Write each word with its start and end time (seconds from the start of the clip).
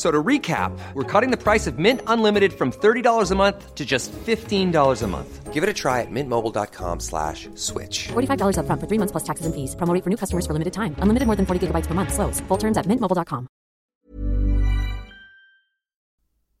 So 0.00 0.10
to 0.10 0.22
recap, 0.32 0.72
we're 0.94 1.10
cutting 1.14 1.30
the 1.30 1.42
price 1.46 1.66
of 1.70 1.78
Mint 1.78 2.00
Unlimited 2.06 2.54
from 2.54 2.72
$30 2.72 3.30
a 3.30 3.34
month 3.34 3.74
to 3.74 3.84
just 3.84 4.06
$15 4.12 5.02
a 5.02 5.06
month. 5.06 5.52
Give 5.52 5.62
it 5.62 5.68
a 5.68 5.74
try 5.74 6.00
at 6.00 6.08
mintmobile.com 6.10 7.00
slash 7.00 7.50
switch. 7.54 8.08
$45 8.08 8.60
up 8.60 8.64
front 8.64 8.80
for 8.80 8.86
three 8.88 8.96
months 8.96 9.12
plus 9.12 9.24
taxes 9.24 9.44
and 9.44 9.54
fees. 9.54 9.76
Promo 9.76 9.92
for 10.02 10.08
new 10.08 10.16
customers 10.16 10.46
for 10.46 10.54
limited 10.54 10.72
time. 10.72 10.94
Unlimited 11.04 11.26
more 11.26 11.36
than 11.36 11.44
40 11.44 11.66
gigabytes 11.66 11.86
per 11.86 11.92
month. 11.92 12.14
Slows. 12.14 12.40
Full 12.48 12.56
terms 12.56 12.78
at 12.78 12.86
mintmobile.com. 12.86 13.46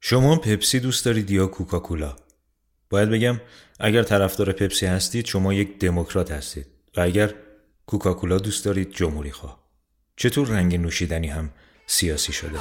شما 0.00 0.36
پپسی 0.36 0.80
دوست 0.80 1.04
دارید 1.04 1.30
یا 1.30 1.46
کوکاکولا؟ 1.46 2.16
باید 2.90 3.10
بگم 3.10 3.40
اگر 3.80 4.02
طرفدار 4.02 4.52
پپسی 4.52 4.86
هستید 4.86 5.26
شما 5.26 5.54
یک 5.54 5.78
دموکرات 5.78 6.30
هستید 6.30 6.66
و 6.96 7.00
اگر 7.00 7.34
کوکاکولا 7.86 8.38
دوست 8.38 8.64
دارید 8.64 8.90
جمهوری 8.90 9.30
خواه. 9.30 9.60
چطور 10.16 10.48
رنگ 10.48 10.76
نوشیدنی 10.76 11.28
هم 11.28 11.50
سیاسی 11.92 12.32
شده؟ 12.32 12.58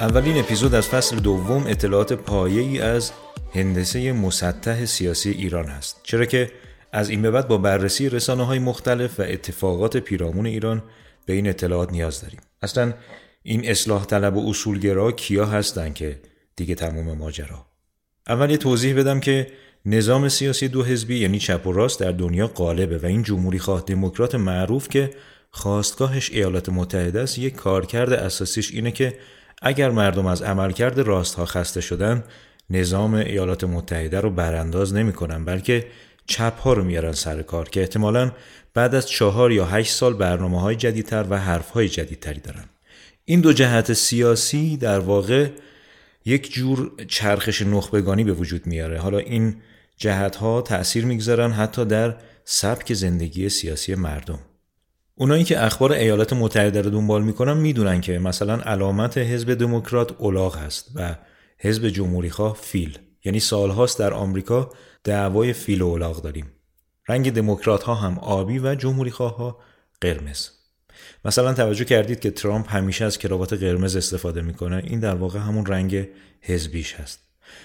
اولین 0.00 0.38
اپیزود 0.38 0.74
از 0.74 0.88
فصل 0.88 1.16
دوم 1.16 1.66
اطلاعات 1.66 2.12
پایه 2.12 2.62
ای 2.62 2.80
از 2.80 3.12
هندسه 3.54 4.12
مسطح 4.12 4.84
سیاسی 4.84 5.30
ایران 5.30 5.68
است 5.68 6.00
چرا 6.02 6.24
که 6.24 6.50
از 6.92 7.10
این 7.10 7.22
به 7.22 7.30
بعد 7.30 7.48
با 7.48 7.58
بررسی 7.58 8.08
رسانه 8.08 8.46
های 8.46 8.58
مختلف 8.58 9.20
و 9.20 9.22
اتفاقات 9.22 9.96
پیرامون 9.96 10.46
ایران 10.46 10.82
به 11.26 11.32
این 11.32 11.48
اطلاعات 11.48 11.92
نیاز 11.92 12.20
داریم. 12.20 12.40
اصلا 12.62 12.94
این 13.42 13.70
اصلاح 13.70 14.04
طلب 14.04 14.36
و 14.36 14.50
اصولگرا 14.50 15.12
کیا 15.12 15.46
هستند 15.46 15.94
که 15.94 16.20
دیگه 16.56 16.74
تموم 16.74 17.18
ماجرا؟ 17.18 17.66
اول 18.28 18.50
یه 18.50 18.56
توضیح 18.56 18.98
بدم 18.98 19.20
که 19.20 19.46
نظام 19.86 20.28
سیاسی 20.28 20.68
دو 20.68 20.84
حزبی 20.84 21.18
یعنی 21.18 21.38
چپ 21.38 21.66
و 21.66 21.72
راست 21.72 22.00
در 22.00 22.12
دنیا 22.12 22.46
غالبه 22.46 22.98
و 22.98 23.06
این 23.06 23.22
جمهوری 23.22 23.58
خواه 23.58 23.84
دموکرات 23.86 24.34
معروف 24.34 24.88
که 24.88 25.10
خواستگاهش 25.50 26.30
ایالات 26.30 26.68
متحده 26.68 27.20
است 27.20 27.38
یک 27.38 27.54
کارکرد 27.54 28.12
اساسیش 28.12 28.72
اینه 28.72 28.90
که 28.90 29.18
اگر 29.62 29.90
مردم 29.90 30.26
از 30.26 30.42
عملکرد 30.42 30.98
راست 30.98 31.34
ها 31.34 31.46
خسته 31.46 31.80
شدن 31.80 32.24
نظام 32.70 33.14
ایالات 33.14 33.64
متحده 33.64 34.20
رو 34.20 34.30
برانداز 34.30 34.94
نمی‌کنن 34.94 35.44
بلکه 35.44 35.86
چپ 36.26 36.58
ها 36.58 36.72
رو 36.72 36.84
میارن 36.84 37.12
سر 37.12 37.42
کار 37.42 37.68
که 37.68 37.80
احتمالا 37.80 38.32
بعد 38.74 38.94
از 38.94 39.08
چهار 39.08 39.52
یا 39.52 39.66
هشت 39.66 39.92
سال 39.92 40.14
برنامه 40.14 40.60
های 40.60 40.76
جدیدتر 40.76 41.26
و 41.30 41.38
حرف 41.38 41.70
های 41.70 41.88
جدیدتری 41.88 42.40
دارن. 42.40 42.64
این 43.24 43.40
دو 43.40 43.52
جهت 43.52 43.92
سیاسی 43.92 44.76
در 44.76 44.98
واقع 44.98 45.48
یک 46.24 46.52
جور 46.52 46.92
چرخش 47.08 47.62
نخبگانی 47.62 48.24
به 48.24 48.32
وجود 48.32 48.66
میاره. 48.66 48.98
حالا 48.98 49.18
این 49.18 49.56
جهت 49.96 50.36
ها 50.36 50.62
تأثیر 50.62 51.04
می‌گذارن 51.04 51.52
حتی 51.52 51.84
در 51.84 52.16
سبک 52.44 52.94
زندگی 52.94 53.48
سیاسی 53.48 53.94
مردم. 53.94 54.38
اونایی 55.14 55.44
که 55.44 55.64
اخبار 55.64 55.92
ایالات 55.92 56.32
متحده 56.32 56.82
رو 56.82 56.90
دنبال 56.90 57.22
می‌کنن 57.22 57.56
می‌دونن 57.56 58.00
که 58.00 58.18
مثلا 58.18 58.54
علامت 58.54 59.18
حزب 59.18 59.54
دموکرات 59.54 60.22
الاغ 60.22 60.56
هست 60.56 60.90
و 60.94 61.16
حزب 61.58 61.88
جمهوری 61.88 62.30
خواه 62.30 62.56
فیل. 62.60 62.98
یعنی 63.24 63.40
سالهاست 63.40 63.98
در 63.98 64.12
آمریکا 64.12 64.70
دعوای 65.04 65.52
فیل 65.52 65.82
و 65.82 65.88
الاغ 65.88 66.22
داریم. 66.22 66.52
رنگ 67.08 67.32
دموکرات 67.32 67.82
ها 67.82 67.94
هم 67.94 68.18
آبی 68.18 68.58
و 68.58 68.74
جمهوری 68.74 69.10
ها 69.10 69.58
قرمز. 70.00 70.48
مثلا 71.24 71.54
توجه 71.54 71.84
کردید 71.84 72.20
که 72.20 72.30
ترامپ 72.30 72.74
همیشه 72.74 73.04
از 73.04 73.18
کراوات 73.18 73.52
قرمز 73.52 73.96
استفاده 73.96 74.42
می‌کنه. 74.42 74.82
این 74.86 75.00
در 75.00 75.14
واقع 75.14 75.38
همون 75.38 75.66
رنگ 75.66 76.08
حزبیش 76.40 76.94
هست. 76.94 77.20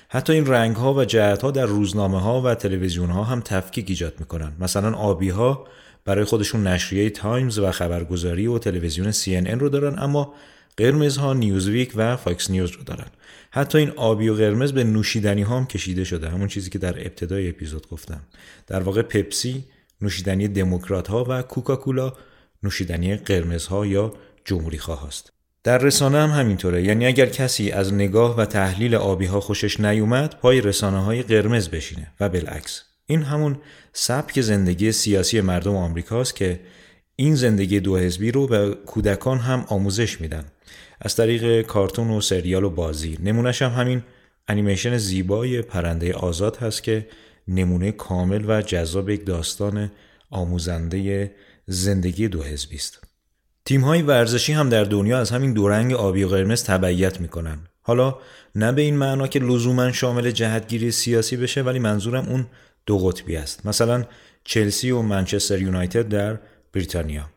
حتی 0.09 0.33
این 0.33 0.45
رنگ 0.45 0.75
ها 0.75 0.93
و 0.93 1.05
جهت 1.05 1.41
ها 1.41 1.51
در 1.51 1.65
روزنامه 1.65 2.21
ها 2.21 2.41
و 2.41 2.55
تلویزیون 2.55 3.09
ها 3.09 3.23
هم 3.23 3.41
تفکیک 3.41 3.85
ایجاد 3.89 4.13
می‌کنن. 4.19 4.53
مثلا 4.59 4.93
آبی 4.93 5.29
ها 5.29 5.67
برای 6.05 6.25
خودشون 6.25 6.67
نشریه 6.67 7.09
تایمز 7.09 7.59
و 7.59 7.71
خبرگزاری 7.71 8.47
و 8.47 8.57
تلویزیون 8.57 9.11
CNN 9.11 9.59
رو 9.59 9.69
دارن 9.69 9.99
اما 9.99 10.33
قرمزها 10.77 11.33
نیوزویک 11.33 11.93
و 11.95 12.15
فاکس 12.15 12.49
نیوز 12.49 12.71
رو 12.71 12.83
دارن. 12.83 13.07
حتی 13.51 13.77
این 13.77 13.89
آبی 13.89 14.29
و 14.29 14.33
قرمز 14.33 14.73
به 14.73 14.83
نوشیدنی 14.83 15.41
ها 15.41 15.57
هم 15.57 15.65
کشیده 15.65 16.03
شده. 16.03 16.29
همون 16.29 16.47
چیزی 16.47 16.69
که 16.69 16.79
در 16.79 16.99
ابتدای 16.99 17.49
اپیزود 17.49 17.87
گفتم. 17.89 18.21
در 18.67 18.79
واقع 18.79 19.01
پپسی 19.01 19.63
نوشیدنی 20.01 20.47
دموکرات 20.47 21.07
ها 21.07 21.25
و 21.29 21.41
کوکاکولا 21.41 22.13
نوشیدنی 22.63 23.15
قرمزها 23.15 23.85
یا 23.85 24.13
جمهوری 24.45 24.77
خواه 24.77 25.07
هست 25.07 25.31
در 25.63 25.77
رسانه 25.77 26.17
هم 26.17 26.29
همینطوره. 26.29 26.83
یعنی 26.83 27.05
اگر 27.05 27.25
کسی 27.25 27.71
از 27.71 27.93
نگاه 27.93 28.37
و 28.37 28.45
تحلیل 28.45 28.95
آبی 28.95 29.25
ها 29.25 29.39
خوشش 29.39 29.79
نیومد 29.79 30.35
پای 30.35 30.61
رسانه 30.61 31.03
های 31.03 31.23
قرمز 31.23 31.69
بشینه 31.69 32.11
و 32.19 32.29
بالعکس. 32.29 32.83
این 33.05 33.21
همون 33.23 33.57
سبک 33.93 34.41
زندگی 34.41 34.91
سیاسی 34.91 35.41
مردم 35.41 35.75
آمریکاست 35.75 36.35
که 36.35 36.59
این 37.15 37.35
زندگی 37.35 37.79
دو 37.79 37.97
حزبی 37.97 38.31
رو 38.31 38.47
به 38.47 38.77
کودکان 38.85 39.37
هم 39.37 39.65
آموزش 39.67 40.21
میدن. 40.21 40.45
از 41.01 41.15
طریق 41.15 41.61
کارتون 41.61 42.09
و 42.09 42.21
سریال 42.21 42.63
و 42.63 42.69
بازی. 42.69 43.17
نمونهش 43.23 43.61
هم 43.61 43.71
همین. 43.71 44.03
انیمیشن 44.47 44.97
زیبای 44.97 45.61
پرنده 45.61 46.13
آزاد 46.13 46.57
هست 46.57 46.83
که 46.83 47.07
نمونه 47.47 47.91
کامل 47.91 48.45
و 48.47 48.61
جذاب 48.61 49.09
یک 49.09 49.25
داستان 49.25 49.91
آموزنده 50.29 51.31
زندگی 51.65 52.27
دو 52.27 52.43
حزبی 52.43 52.75
است. 52.75 53.03
تیم 53.65 53.81
های 53.81 54.01
ورزشی 54.01 54.53
هم 54.53 54.69
در 54.69 54.83
دنیا 54.83 55.19
از 55.19 55.31
همین 55.31 55.53
دو 55.53 55.67
رنگ 55.67 55.93
آبی 55.93 56.23
و 56.23 56.27
قرمز 56.27 56.63
تبعیت 56.63 57.21
می‌کنن. 57.21 57.57
حالا 57.81 58.17
نه 58.55 58.71
به 58.71 58.81
این 58.81 58.97
معنا 58.97 59.27
که 59.27 59.39
لزوما 59.39 59.91
شامل 59.91 60.31
جهتگیری 60.31 60.91
سیاسی 60.91 61.37
بشه 61.37 61.61
ولی 61.61 61.79
منظورم 61.79 62.29
اون 62.29 62.45
دو 62.85 62.97
قطبی 62.97 63.35
است. 63.35 63.65
مثلا 63.65 64.05
چلسی 64.43 64.91
و 64.91 65.01
منچستر 65.01 65.61
یونایتد 65.61 66.09
در 66.09 66.37
بریتانیا. 66.73 67.29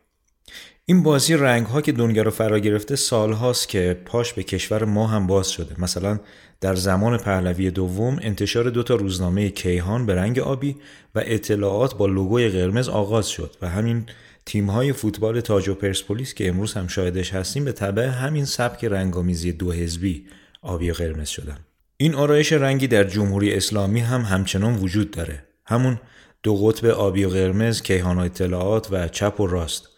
این 0.91 1.03
بازی 1.03 1.33
رنگ 1.33 1.65
ها 1.65 1.81
که 1.81 1.91
دنیا 1.91 2.23
رو 2.23 2.31
فرا 2.31 2.59
گرفته 2.59 2.95
سال 2.95 3.33
هاست 3.33 3.69
که 3.69 3.97
پاش 4.05 4.33
به 4.33 4.43
کشور 4.43 4.85
ما 4.85 5.07
هم 5.07 5.27
باز 5.27 5.49
شده. 5.49 5.81
مثلا 5.81 6.19
در 6.61 6.75
زمان 6.75 7.17
پهلوی 7.17 7.71
دوم 7.71 8.19
انتشار 8.21 8.69
دو 8.69 8.83
تا 8.83 8.95
روزنامه 8.95 9.49
کیهان 9.49 10.05
به 10.05 10.15
رنگ 10.15 10.39
آبی 10.39 10.75
و 11.15 11.21
اطلاعات 11.25 11.97
با 11.97 12.05
لوگوی 12.05 12.49
قرمز 12.49 12.89
آغاز 12.89 13.27
شد 13.29 13.55
و 13.61 13.69
همین 13.69 14.05
تیم 14.45 14.69
های 14.69 14.93
فوتبال 14.93 15.41
تاج 15.41 15.69
و 15.69 15.75
پرسپولیس 15.75 16.33
که 16.33 16.49
امروز 16.49 16.73
هم 16.73 16.87
شاهدش 16.87 17.33
هستیم 17.33 17.65
به 17.65 17.71
تبع 17.71 18.05
همین 18.05 18.45
سبک 18.45 18.85
رنگامیزی 18.85 19.51
دو 19.51 19.71
حزبی 19.71 20.25
آبی 20.61 20.91
و 20.91 20.93
قرمز 20.93 21.29
شدن. 21.29 21.57
این 21.97 22.15
آرایش 22.15 22.53
رنگی 22.53 22.87
در 22.87 23.03
جمهوری 23.03 23.53
اسلامی 23.53 23.99
هم 23.99 24.21
همچنان 24.21 24.75
وجود 24.75 25.11
داره. 25.11 25.43
همون 25.65 25.99
دو 26.43 26.55
قطب 26.55 26.85
آبی 26.85 27.25
و 27.25 27.29
قرمز 27.29 27.81
کیهان 27.81 28.17
و 28.17 28.21
اطلاعات 28.21 28.87
و 28.91 29.07
چپ 29.07 29.39
و 29.39 29.47
راست. 29.47 29.90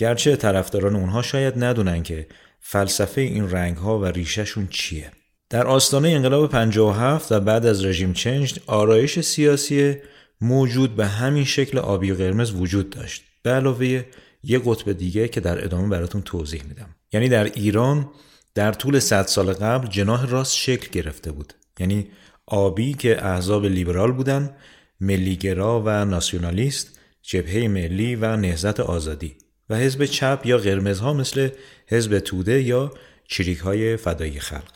گرچه 0.00 0.36
طرفداران 0.36 0.96
اونها 0.96 1.22
شاید 1.22 1.64
ندونن 1.64 2.02
که 2.02 2.26
فلسفه 2.60 3.20
این 3.20 3.50
رنگ 3.50 3.76
ها 3.76 3.98
و 3.98 4.04
ریشهشون 4.04 4.66
چیه. 4.70 5.10
در 5.50 5.66
آستانه 5.66 6.08
انقلاب 6.08 6.50
57 6.50 7.32
و 7.32 7.40
بعد 7.40 7.66
از 7.66 7.84
رژیم 7.84 8.12
چنج 8.12 8.60
آرایش 8.66 9.20
سیاسی 9.20 9.96
موجود 10.40 10.96
به 10.96 11.06
همین 11.06 11.44
شکل 11.44 11.78
آبی 11.78 12.10
و 12.10 12.14
قرمز 12.14 12.52
وجود 12.52 12.90
داشت. 12.90 13.22
به 13.42 13.50
علاوه 13.50 14.04
یه 14.42 14.60
قطب 14.64 14.92
دیگه 14.92 15.28
که 15.28 15.40
در 15.40 15.64
ادامه 15.64 15.88
براتون 15.88 16.22
توضیح 16.22 16.62
میدم. 16.68 16.94
یعنی 17.12 17.28
در 17.28 17.44
ایران 17.44 18.10
در 18.54 18.72
طول 18.72 18.98
100 18.98 19.26
سال 19.26 19.52
قبل 19.52 19.88
جناح 19.88 20.26
راست 20.26 20.56
شکل 20.56 20.88
گرفته 20.92 21.32
بود. 21.32 21.54
یعنی 21.78 22.08
آبی 22.46 22.94
که 22.94 23.26
احزاب 23.26 23.64
لیبرال 23.64 24.12
بودن 24.12 24.56
ملیگرا 25.00 25.82
و 25.86 26.04
ناسیونالیست 26.04 27.00
جبهه 27.22 27.68
ملی 27.68 28.16
و 28.16 28.36
نهزت 28.36 28.80
آزادی. 28.80 29.36
و 29.70 29.76
حزب 29.76 30.04
چپ 30.04 30.40
یا 30.44 30.58
قرمزها 30.58 31.12
مثل 31.12 31.48
حزب 31.86 32.18
توده 32.18 32.62
یا 32.62 32.92
چریک 33.28 33.58
های 33.58 33.96
فدایی 33.96 34.40
خلق. 34.40 34.72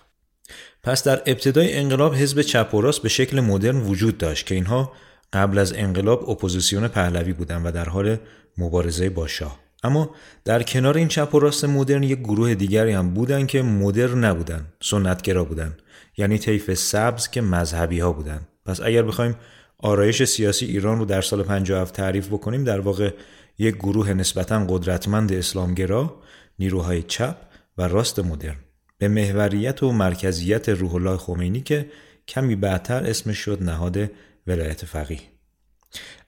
پس 0.83 1.05
در 1.05 1.23
ابتدای 1.27 1.77
انقلاب 1.77 2.15
حزب 2.15 2.43
چپ 2.43 2.75
و 2.75 2.81
راست 2.81 3.03
به 3.03 3.09
شکل 3.09 3.41
مدرن 3.41 3.77
وجود 3.77 4.19
داشت 4.19 4.47
که 4.47 4.55
اینها 4.55 4.93
قبل 5.33 5.59
از 5.59 5.73
انقلاب 5.73 6.31
اپوزیسیون 6.31 6.89
پهلوی 6.89 7.33
بودند 7.33 7.67
و 7.67 7.71
در 7.71 7.89
حال 7.89 8.17
مبارزه 8.59 9.11
با 9.11 9.27
شاه. 9.27 9.61
اما 9.85 10.11
در 10.45 10.63
کنار 10.63 10.97
این 10.97 11.09
چپ 11.09 11.35
و 11.35 11.39
راست 11.39 11.65
مدرن 11.65 12.03
یک 12.03 12.19
گروه 12.19 12.55
دیگری 12.55 12.93
هم 12.93 13.15
بودن 13.15 13.47
که 13.47 13.63
مدرن 13.63 14.25
نبودن 14.25 14.67
سنتگرا 14.83 15.45
بودن. 15.45 15.77
یعنی 16.17 16.39
طیف 16.39 16.75
سبز 16.75 17.29
که 17.29 17.41
مذهبی 17.41 18.01
ها 18.01 18.13
بودن. 18.13 18.41
پس 18.67 18.81
اگر 18.81 19.03
بخوایم 19.03 19.37
آرایش 19.79 20.23
سیاسی 20.23 20.67
ایران 20.67 20.99
رو 20.99 21.05
در 21.05 21.21
سال 21.21 21.43
57 21.43 21.95
تعریف 21.95 22.29
بکنیم 22.29 22.65
در 22.65 22.81
واقع 22.81 23.11
یک 23.59 23.75
گروه 23.75 24.13
نسبتا 24.13 24.67
قدرتمند 24.69 25.33
اسلامگرا 25.33 26.21
نیروهای 26.59 27.03
چپ 27.03 27.37
و 27.79 27.89
راست 27.89 28.19
مدرن. 28.19 28.57
به 28.99 29.09
محوریت 29.09 29.83
و 29.83 29.93
مرکزیت 29.93 30.69
روح 30.69 30.95
الله 30.95 31.17
خمینی 31.17 31.61
که 31.61 31.91
کمی 32.29 32.57
بعدتر 32.57 33.07
اسمش 33.07 33.39
شد 33.39 33.63
نهاد 33.63 34.11
ولایت 34.47 34.85
فقیه. 34.85 35.21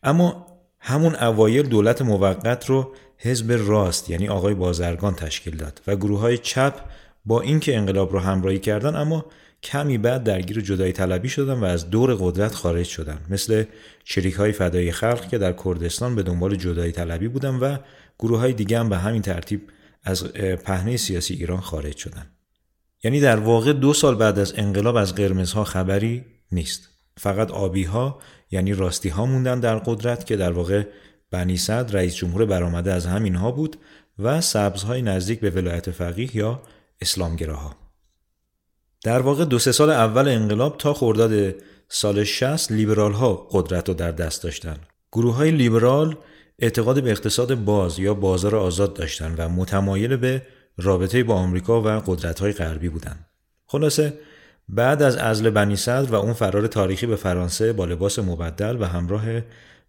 اما 0.02 0.46
همون 0.78 1.14
اوایل 1.14 1.69
دولت 1.69 2.02
موقت 2.02 2.67
رو 2.67 2.94
حزب 3.19 3.52
راست 3.69 4.11
یعنی 4.11 4.28
آقای 4.28 4.55
بازرگان 4.55 5.14
تشکیل 5.14 5.56
داد 5.56 5.81
و 5.87 5.96
گروه 5.96 6.20
های 6.20 6.38
چپ 6.38 6.81
با 7.26 7.40
اینکه 7.40 7.76
انقلاب 7.76 8.12
رو 8.12 8.19
همراهی 8.19 8.58
کردن 8.58 8.96
اما 8.96 9.25
کمی 9.62 9.99
بعد 9.99 10.25
درگیر 10.25 10.61
جدایی 10.61 10.93
طلبی 10.93 11.28
شدن 11.28 11.61
و 11.61 11.64
از 11.64 11.90
دور 11.90 12.14
قدرت 12.20 12.55
خارج 12.55 12.87
شدن. 12.87 13.19
مثل 13.31 13.64
شریک 14.05 14.34
های 14.34 14.52
فدای 14.52 14.93
خلق 14.93 15.28
که 15.28 15.38
در 15.38 15.52
کردستان 15.52 16.14
به 16.14 16.23
دنبال 16.23 16.56
جدایی 16.56 16.93
طلبی 16.93 17.28
بودن 17.28 17.55
و 17.55 17.76
گروه 18.19 18.38
های 18.38 18.52
دیگه 18.52 18.78
هم 18.78 18.88
به 18.88 18.99
همین 18.99 19.23
ترتیب 19.23 19.61
از 20.02 20.32
پهنه 20.64 20.96
سیاسی 20.96 21.34
ایران 21.34 21.61
خارج 21.61 21.96
شدن. 21.96 22.26
یعنی 23.05 23.20
در 23.20 23.37
واقع 23.37 23.73
دو 23.73 23.94
سال 23.94 24.14
بعد 24.14 24.38
از 24.38 24.55
انقلاب 24.56 24.96
از 24.96 25.14
قرمزها 25.14 25.64
خبری 25.64 26.25
نیست. 26.52 26.88
فقط 27.19 27.50
آبی 27.50 27.84
ها 27.84 28.19
یعنی 28.50 28.73
راستی 28.75 29.08
ها 29.08 29.26
موندن 29.26 29.61
در 29.61 29.78
قدرت 29.78 30.26
که 30.26 30.37
در 30.37 30.52
واقع 30.52 30.82
بنی 31.31 31.56
صد 31.56 31.96
رئیس 31.96 32.14
جمهور 32.14 32.44
برآمده 32.44 32.93
از 32.93 33.06
همین 33.06 33.34
ها 33.34 33.50
بود 33.50 33.76
و 34.19 34.40
سبزهای 34.40 35.02
نزدیک 35.02 35.40
به 35.40 35.50
ولایت 35.50 35.90
فقیه 35.90 36.37
یا 36.37 36.62
اسلامگراها 37.01 37.75
در 39.05 39.19
واقع 39.19 39.45
دو 39.45 39.59
سه 39.59 39.73
سال 39.73 39.91
اول 39.91 40.29
انقلاب 40.29 40.79
تا 40.79 40.95
خرداد 40.95 41.55
سال 41.89 42.25
60 42.25 42.73
لیبرال 42.73 43.13
ها 43.13 43.49
قدرت 43.51 43.89
رو 43.89 43.95
در 43.95 44.13
دست 44.13 44.43
داشتن 44.43 44.77
گروه 45.13 45.35
های 45.35 45.51
لیبرال 45.51 46.17
اعتقاد 46.59 47.03
به 47.03 47.11
اقتصاد 47.11 47.55
باز 47.55 47.99
یا 47.99 48.15
بازار 48.15 48.57
آزاد 48.57 48.95
داشتن 48.95 49.35
و 49.39 49.49
متمایل 49.49 50.17
به 50.17 50.43
رابطه 50.77 51.25
با 51.25 51.35
آمریکا 51.35 51.83
و 51.83 52.03
قدرت 52.07 52.41
های 52.41 52.53
غربی 52.53 52.89
بودند. 52.89 53.27
خلاصه 53.67 54.15
بعد 54.69 55.03
از 55.03 55.17
ازل 55.17 55.51
بنی 55.51 55.77
صدر 55.77 56.13
و 56.13 56.15
اون 56.15 56.33
فرار 56.33 56.67
تاریخی 56.67 57.07
به 57.07 57.17
فرانسه 57.17 57.73
با 57.73 57.85
لباس 57.85 58.19
مبدل 58.19 58.83
و 58.83 58.85
همراه 58.85 59.25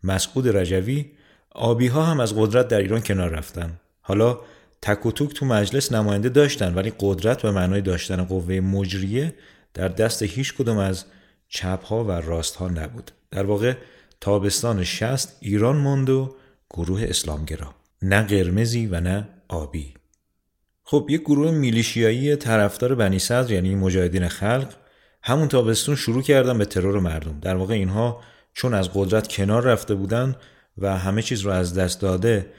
مسعود 0.04 0.57
رجوی 0.57 1.06
آبی 1.51 1.88
ها 1.88 2.04
هم 2.04 2.19
از 2.19 2.33
قدرت 2.36 2.68
در 2.68 2.77
ایران 2.77 3.01
کنار 3.01 3.30
رفتن. 3.30 3.80
حالا 4.01 4.39
تک 4.81 5.06
و 5.06 5.12
توک 5.12 5.33
تو 5.33 5.45
مجلس 5.45 5.91
نماینده 5.91 6.29
داشتن 6.29 6.74
ولی 6.74 6.94
قدرت 7.00 7.41
به 7.41 7.51
معنای 7.51 7.81
داشتن 7.81 8.24
قوه 8.24 8.59
مجریه 8.59 9.33
در 9.74 9.88
دست 9.88 10.24
هیچ 10.24 10.53
کدوم 10.53 10.77
از 10.77 11.06
چپ 11.50 11.85
ها 11.85 12.03
و 12.03 12.12
راست 12.12 12.56
ها 12.56 12.68
نبود. 12.68 13.12
در 13.31 13.45
واقع 13.45 13.74
تابستان 14.21 14.83
شست 14.83 15.38
ایران 15.39 15.77
ماند 15.77 16.09
و 16.09 16.35
گروه 16.69 17.03
اسلامگرا. 17.03 17.75
نه 18.01 18.21
قرمزی 18.21 18.85
و 18.85 19.00
نه 19.00 19.27
آبی. 19.47 19.94
خب 20.83 21.07
یک 21.09 21.21
گروه 21.21 21.51
میلیشیایی 21.51 22.35
طرفدار 22.35 22.95
بنی 22.95 23.19
صدر 23.19 23.51
یعنی 23.51 23.75
مجاهدین 23.75 24.27
خلق 24.27 24.73
همون 25.23 25.47
تابستون 25.47 25.95
شروع 25.95 26.21
کردن 26.21 26.57
به 26.57 26.65
ترور 26.65 27.00
مردم. 27.00 27.39
در 27.39 27.56
واقع 27.56 27.73
اینها 27.73 28.21
چون 28.53 28.73
از 28.73 28.89
قدرت 28.94 29.27
کنار 29.27 29.63
رفته 29.63 29.95
بودن 29.95 30.35
و 30.77 30.97
همه 30.97 31.21
چیز 31.21 31.41
رو 31.41 31.51
از 31.51 31.73
دست 31.73 32.01
داده 32.01 32.51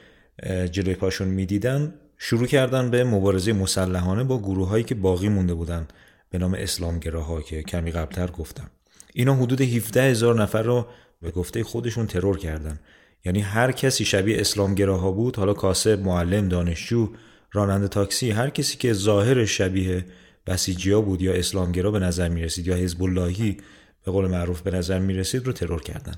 جلوی 0.71 0.95
پاشون 0.95 1.27
می‌دیدن 1.27 1.93
شروع 2.21 2.47
کردن 2.47 2.89
به 2.89 3.03
مبارزه 3.03 3.53
مسلحانه 3.53 4.23
با 4.23 4.39
گروه 4.39 4.67
هایی 4.67 4.83
که 4.83 4.95
باقی 4.95 5.29
مونده 5.29 5.53
بودن 5.53 5.87
به 6.29 6.37
نام 6.37 6.53
اسلامگراها 6.53 7.41
که 7.41 7.63
کمی 7.63 7.91
قبلتر 7.91 8.27
گفتم. 8.27 8.69
اینا 9.13 9.35
حدود 9.35 9.61
17 9.61 10.03
هزار 10.03 10.41
نفر 10.41 10.61
رو 10.61 10.87
به 11.21 11.31
گفته 11.31 11.63
خودشون 11.63 12.07
ترور 12.07 12.37
کردن. 12.37 12.79
یعنی 13.25 13.41
هر 13.41 13.71
کسی 13.71 14.05
شبیه 14.05 14.39
اسلامگراها 14.39 15.11
بود 15.11 15.35
حالا 15.35 15.53
کاسب 15.53 15.99
معلم 15.99 16.47
دانشجو 16.47 17.09
راننده 17.51 17.87
تاکسی 17.87 18.31
هر 18.31 18.49
کسی 18.49 18.77
که 18.77 18.93
ظاهر 18.93 19.45
شبیه 19.45 20.05
بسیجیا 20.47 21.01
بود 21.01 21.21
یا 21.21 21.33
اسلامگرا 21.33 21.91
به 21.91 21.99
نظر 21.99 22.29
می 22.29 22.41
رسید 22.41 22.67
یا 22.67 22.75
حزب 22.75 23.03
اللهی 23.03 23.57
به 24.05 24.11
قول 24.11 24.27
معروف 24.27 24.61
به 24.61 24.71
نظر 24.71 24.99
می 24.99 25.13
رسید 25.13 25.47
رو 25.47 25.53
ترور 25.53 25.81
کردن. 25.81 26.15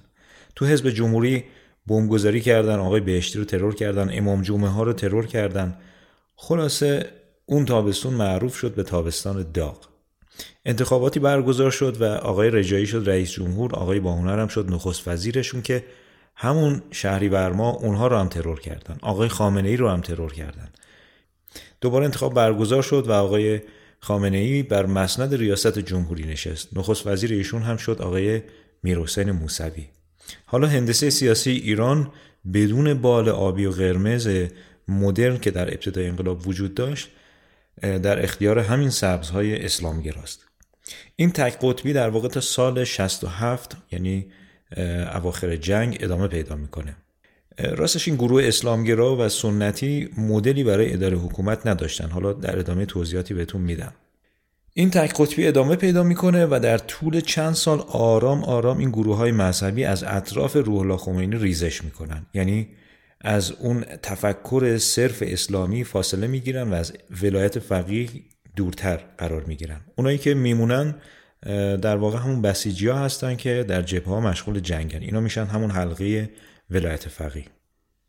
تو 0.56 0.66
حزب 0.66 0.90
جمهوری 0.90 1.44
بمبگذاری 1.88 2.42
کردن 2.42 2.80
آقای 2.80 3.02
بهشتی 3.02 3.40
رو 3.40 3.46
ترور 3.46 3.76
کردن 3.76 4.10
امام 4.18 4.42
جمعه 4.42 4.70
ها 4.70 4.84
رو 4.84 4.94
ترور 4.94 5.26
کردن. 5.26 5.78
خلاصه 6.44 7.06
اون 7.46 7.66
تابستون 7.66 8.14
معروف 8.14 8.56
شد 8.56 8.76
به 8.76 8.84
تابستان 8.84 9.52
داغ. 9.54 9.78
انتخاباتی 10.66 11.20
برگزار 11.20 11.72
شد 11.72 12.02
و 12.02 12.04
آقای 12.04 12.50
رجایی 12.50 12.86
شد 12.88 13.10
رئیس 13.10 13.32
جمهور 13.32 13.76
آقای 13.76 14.00
باهنر 14.00 14.40
هم 14.40 14.48
شد 14.48 14.72
نخست 14.72 15.08
وزیرشون 15.08 15.62
که 15.62 15.84
همون 16.36 16.82
شهری 16.92 17.30
برما 17.30 17.70
اونها 17.70 18.08
رو 18.08 18.18
هم 18.18 18.28
ترور 18.28 18.60
کردن. 18.60 18.98
آقای 19.02 19.30
خامنه 19.30 19.70
ای 19.70 19.78
رو 19.78 19.90
هم 19.90 20.02
ترور 20.02 20.34
کردن. 20.34 20.70
دوباره 21.82 22.06
انتخاب 22.06 22.34
برگزار 22.34 22.82
شد 22.82 23.08
و 23.08 23.12
آقای 23.12 23.62
خامنه 24.00 24.38
ای 24.38 24.64
بر 24.64 24.86
مسند 24.86 25.36
ریاست 25.36 25.80
جمهوری 25.80 26.24
نشست. 26.24 26.78
نخست 26.78 27.08
وزیر 27.08 27.32
ایشون 27.34 27.62
هم 27.62 27.78
شد 27.78 28.02
آقای 28.02 28.42
میرحسین 28.84 29.32
موسوی. 29.32 29.88
حالا 30.46 30.68
هندسه 30.68 31.10
سیاسی 31.10 31.52
ایران 31.52 32.12
بدون 32.54 32.94
بال 32.94 33.30
آبی 33.30 33.66
و 33.66 33.72
قرمز 33.72 34.30
مدرن 34.88 35.38
که 35.38 35.52
در 35.52 35.68
ابتدای 35.68 36.08
انقلاب 36.08 36.48
وجود 36.48 36.74
داشت 36.74 37.10
در 37.82 38.24
اختیار 38.24 38.60
همین 38.60 38.90
سبزهای 38.90 39.66
اسلامگراست. 39.66 40.48
این 41.16 41.32
تک 41.32 41.58
قطبی 41.62 41.94
در 41.94 42.10
واقع 42.10 42.28
تا 42.28 42.42
سال 42.42 42.84
67 42.84 43.78
یعنی 43.92 44.26
اواخر 45.16 45.56
جنگ 45.56 45.98
ادامه 46.00 46.28
پیدا 46.28 46.56
می‌کنه. 46.56 46.96
راستش 47.58 48.08
این 48.08 48.18
گروه 48.18 48.44
اسلامگرا 48.44 49.16
و 49.16 49.30
سنتی 49.30 50.10
مدلی 50.18 50.64
برای 50.64 50.94
اداره 50.94 51.18
حکومت 51.18 51.68
نداشتن. 51.68 52.10
حالا 52.10 52.34
در 52.34 52.60
ادامه 52.60 52.86
توضیحاتی 52.86 53.34
بهتون 53.34 53.62
میدم. 53.62 53.94
این 54.74 54.90
تک 54.90 55.14
قطبی 55.16 55.48
ادامه 55.48 55.76
پیدا 55.76 56.04
می‌کنه 56.04 56.46
و 56.46 56.60
در 56.64 56.78
طول 56.78 57.20
چند 57.20 57.54
سال 57.54 57.80
آرام 57.80 58.44
آرام 58.44 58.78
این 58.78 58.90
گروه 58.90 59.18
های 59.18 59.32
مذهبی 59.32 59.84
از 59.84 60.04
اطراف 60.04 60.56
روح 60.56 60.80
الله 60.80 60.98
خمینی 60.98 61.38
ریزش 61.38 61.84
می‌کنن. 61.84 62.26
یعنی 62.34 62.68
از 63.24 63.52
اون 63.52 63.82
تفکر 63.82 64.78
صرف 64.78 65.24
اسلامی 65.26 65.84
فاصله 65.84 66.28
می‌گیرن 66.28 66.70
و 66.70 66.74
از 66.74 66.94
ولایت 67.22 67.60
فقیه 67.60 68.10
دورتر 68.56 69.00
قرار 69.18 69.44
می‌گیرن. 69.44 69.82
اونایی 69.96 70.18
که 70.18 70.34
میمونن 70.34 70.96
در 71.82 71.98
واقع 71.98 72.18
همون 72.18 72.42
بسیجی 72.42 72.88
ها 72.88 72.98
هستن 72.98 73.36
که 73.36 73.66
در 73.68 73.82
جبه 73.82 74.06
ها 74.06 74.20
مشغول 74.20 74.60
جنگن. 74.60 75.02
اینا 75.02 75.20
میشن 75.20 75.46
همون 75.46 75.72
حلقه 75.72 76.30
ولایت 76.70 77.08
فقیه. 77.08 77.46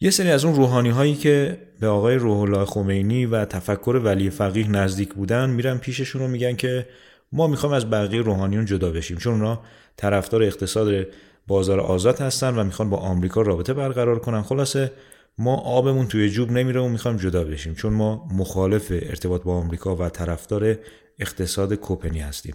یه 0.00 0.11
سری 0.11 0.31
از 0.31 0.45
اون 0.45 0.54
روحانی 0.54 0.90
هایی 0.90 1.14
که 1.14 1.59
به 1.81 1.87
آقای 1.88 2.14
روح 2.14 2.40
الله 2.40 2.64
خمینی 2.64 3.26
و 3.26 3.45
تفکر 3.45 4.00
ولی 4.04 4.31
فقیه 4.31 4.71
نزدیک 4.71 5.14
بودن 5.14 5.50
میرن 5.50 5.78
پیششون 5.78 6.23
رو 6.23 6.28
میگن 6.28 6.57
که 6.57 6.87
ما 7.33 7.47
می‌خوام 7.47 7.73
از 7.73 7.90
بقیه 7.90 8.23
روحانیون 8.23 8.64
جدا 8.64 8.90
بشیم. 8.90 9.16
چون 9.16 9.33
اونا 9.33 9.62
طرفدار 9.97 10.42
اقتصاد 10.42 11.07
بازار 11.46 11.80
آزاد 11.80 12.20
هستن 12.20 12.54
و 12.54 12.64
می‌خوان 12.64 12.90
با 12.90 12.96
آمریکا 12.96 13.42
رابطه 13.42 13.75
برقرار 13.75 14.18
کنن. 14.18 14.42
خلاصه 14.42 14.92
ما 15.38 15.56
آبمون 15.56 16.06
توی 16.06 16.30
جوب 16.30 16.50
نمیره 16.50 16.80
و 16.80 16.88
می‌خوایم 16.88 17.16
جدا 17.16 17.44
بشیم 17.44 17.75
چون 17.75 17.92
ما 17.92 18.28
مخالف 18.32 18.87
ارتباط 18.90 19.42
با 19.42 19.54
آمریکا 19.54 19.96
و 19.96 20.08
طرفدار 20.08 20.78
اقتصاد 21.18 21.75
کوپنی 21.75 22.20
هستیم. 22.20 22.54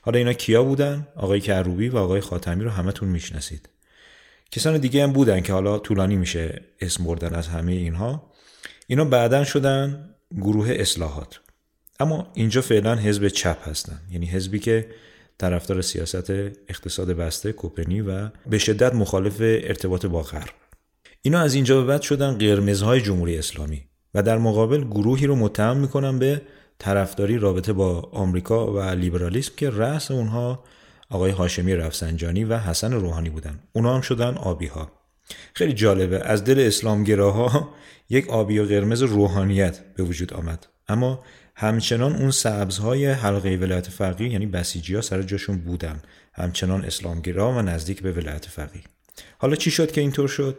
حالا 0.00 0.18
اینا 0.18 0.32
کیا 0.32 0.62
بودن؟ 0.62 1.06
آقای 1.16 1.40
کروبی 1.40 1.88
و 1.88 1.96
آقای 1.96 2.20
خاتمی 2.20 2.64
رو 2.64 2.70
همتون 2.70 3.08
می‌شناسید. 3.08 3.68
کسان 4.50 4.78
دیگه 4.78 5.02
هم 5.02 5.12
بودن 5.12 5.40
که 5.40 5.52
حالا 5.52 5.78
طولانی 5.78 6.16
میشه 6.16 6.62
اسم 6.80 7.04
بردن 7.04 7.34
از 7.34 7.48
همه 7.48 7.72
اینها. 7.72 8.32
اینا 8.86 9.04
بعدا 9.04 9.44
شدن 9.44 10.14
گروه 10.36 10.70
اصلاحات. 10.70 11.40
اما 12.00 12.30
اینجا 12.34 12.60
فعلا 12.60 12.94
حزب 12.94 13.28
چپ 13.28 13.68
هستن. 13.68 14.00
یعنی 14.10 14.26
حزبی 14.26 14.58
که 14.58 14.88
طرفدار 15.38 15.82
سیاست 15.82 16.30
اقتصاد 16.68 17.10
بسته 17.12 17.52
کوپنی 17.52 18.00
و 18.00 18.28
به 18.46 18.58
شدت 18.58 18.94
مخالف 18.94 19.36
ارتباط 19.40 20.06
با 20.06 20.22
غرب. 20.22 20.50
اینا 21.22 21.40
از 21.40 21.54
اینجا 21.54 21.80
به 21.80 21.86
بعد 21.86 22.02
شدن 22.02 22.38
قرمزهای 22.38 23.00
جمهوری 23.00 23.38
اسلامی 23.38 23.82
و 24.14 24.22
در 24.22 24.38
مقابل 24.38 24.84
گروهی 24.84 25.26
رو 25.26 25.36
متهم 25.36 25.76
می‌کنن 25.76 26.18
به 26.18 26.42
طرفداری 26.78 27.38
رابطه 27.38 27.72
با 27.72 28.08
آمریکا 28.12 28.72
و 28.72 28.80
لیبرالیسم 28.80 29.52
که 29.56 29.70
رأس 29.70 30.10
اونها 30.10 30.64
آقای 31.10 31.30
هاشمی 31.30 31.74
رفسنجانی 31.74 32.44
و 32.44 32.58
حسن 32.58 32.92
روحانی 32.92 33.30
بودن. 33.30 33.58
اونا 33.72 33.94
هم 33.94 34.00
شدن 34.00 34.34
آبی 34.34 34.66
ها 34.66 34.92
خیلی 35.54 35.72
جالبه 35.72 36.20
از 36.20 36.44
دل 36.44 36.60
اسلامگراها 36.66 37.68
یک 38.10 38.30
آبی 38.30 38.58
و 38.58 38.64
قرمز 38.64 39.02
روحانیت 39.02 39.80
به 39.96 40.02
وجود 40.02 40.34
آمد. 40.34 40.66
اما 40.88 41.24
همچنان 41.56 42.12
اون 42.16 42.30
سبزهای 42.30 43.06
حلقه 43.06 43.56
ولایت 43.56 43.88
فقیه 43.88 44.28
یعنی 44.28 44.46
بسیجی 44.46 44.94
ها 44.94 45.00
سر 45.00 45.22
جاشون 45.22 45.58
بودن. 45.58 46.02
همچنان 46.34 46.84
اسلامگرا 46.84 47.52
و 47.52 47.62
نزدیک 47.62 48.02
به 48.02 48.12
ولایت 48.12 48.46
فقیه. 48.46 48.82
حالا 49.38 49.56
چی 49.56 49.70
شد 49.70 49.92
که 49.92 50.00
اینطور 50.00 50.28
شد؟ 50.28 50.58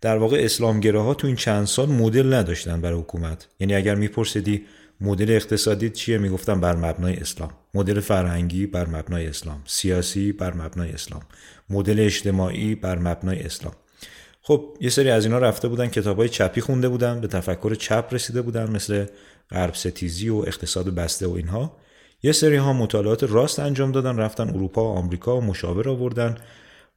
در 0.00 0.16
واقع 0.16 0.36
اسلامگراها 0.40 1.14
تو 1.14 1.26
این 1.26 1.36
چند 1.36 1.66
سال 1.66 1.88
مدل 1.88 2.34
نداشتن 2.34 2.80
برای 2.80 2.98
حکومت. 2.98 3.46
یعنی 3.60 3.74
اگر 3.74 3.94
میپرسیدی 3.94 4.64
مدل 5.00 5.30
اقتصادی 5.30 5.90
چیه 5.90 6.18
می‌گفتن 6.18 6.60
بر 6.60 6.76
مبنای 6.76 7.16
اسلام. 7.16 7.50
مدل 7.74 8.00
فرهنگی 8.00 8.66
بر 8.66 8.86
مبنای 8.86 9.26
اسلام. 9.26 9.62
سیاسی 9.66 10.32
بر 10.32 10.54
مبنای 10.54 10.90
اسلام. 10.90 11.22
مدل 11.70 12.00
اجتماعی 12.00 12.74
بر 12.74 12.98
مبنای 12.98 13.42
اسلام. 13.42 13.74
خب 14.46 14.76
یه 14.80 14.90
سری 14.90 15.10
از 15.10 15.24
اینا 15.24 15.38
رفته 15.38 15.68
بودن 15.68 15.86
کتاب 15.86 16.16
های 16.16 16.28
چپی 16.28 16.60
خونده 16.60 16.88
بودن 16.88 17.20
به 17.20 17.26
تفکر 17.26 17.74
چپ 17.74 18.08
رسیده 18.10 18.42
بودن 18.42 18.70
مثل 18.70 19.06
غرب 19.50 19.74
ستیزی 19.74 20.28
و 20.28 20.36
اقتصاد 20.36 20.94
بسته 20.94 21.26
و 21.26 21.32
اینها. 21.32 21.76
یه 22.22 22.32
سری 22.32 22.56
ها 22.56 22.72
مطالعات 22.72 23.24
راست 23.24 23.58
انجام 23.58 23.92
دادن 23.92 24.16
رفتن 24.16 24.48
اروپا 24.48 24.84
و 24.84 24.96
آمریکا 24.96 25.36
و 25.36 25.40
مشاور 25.40 25.88
آوردن 25.88 26.38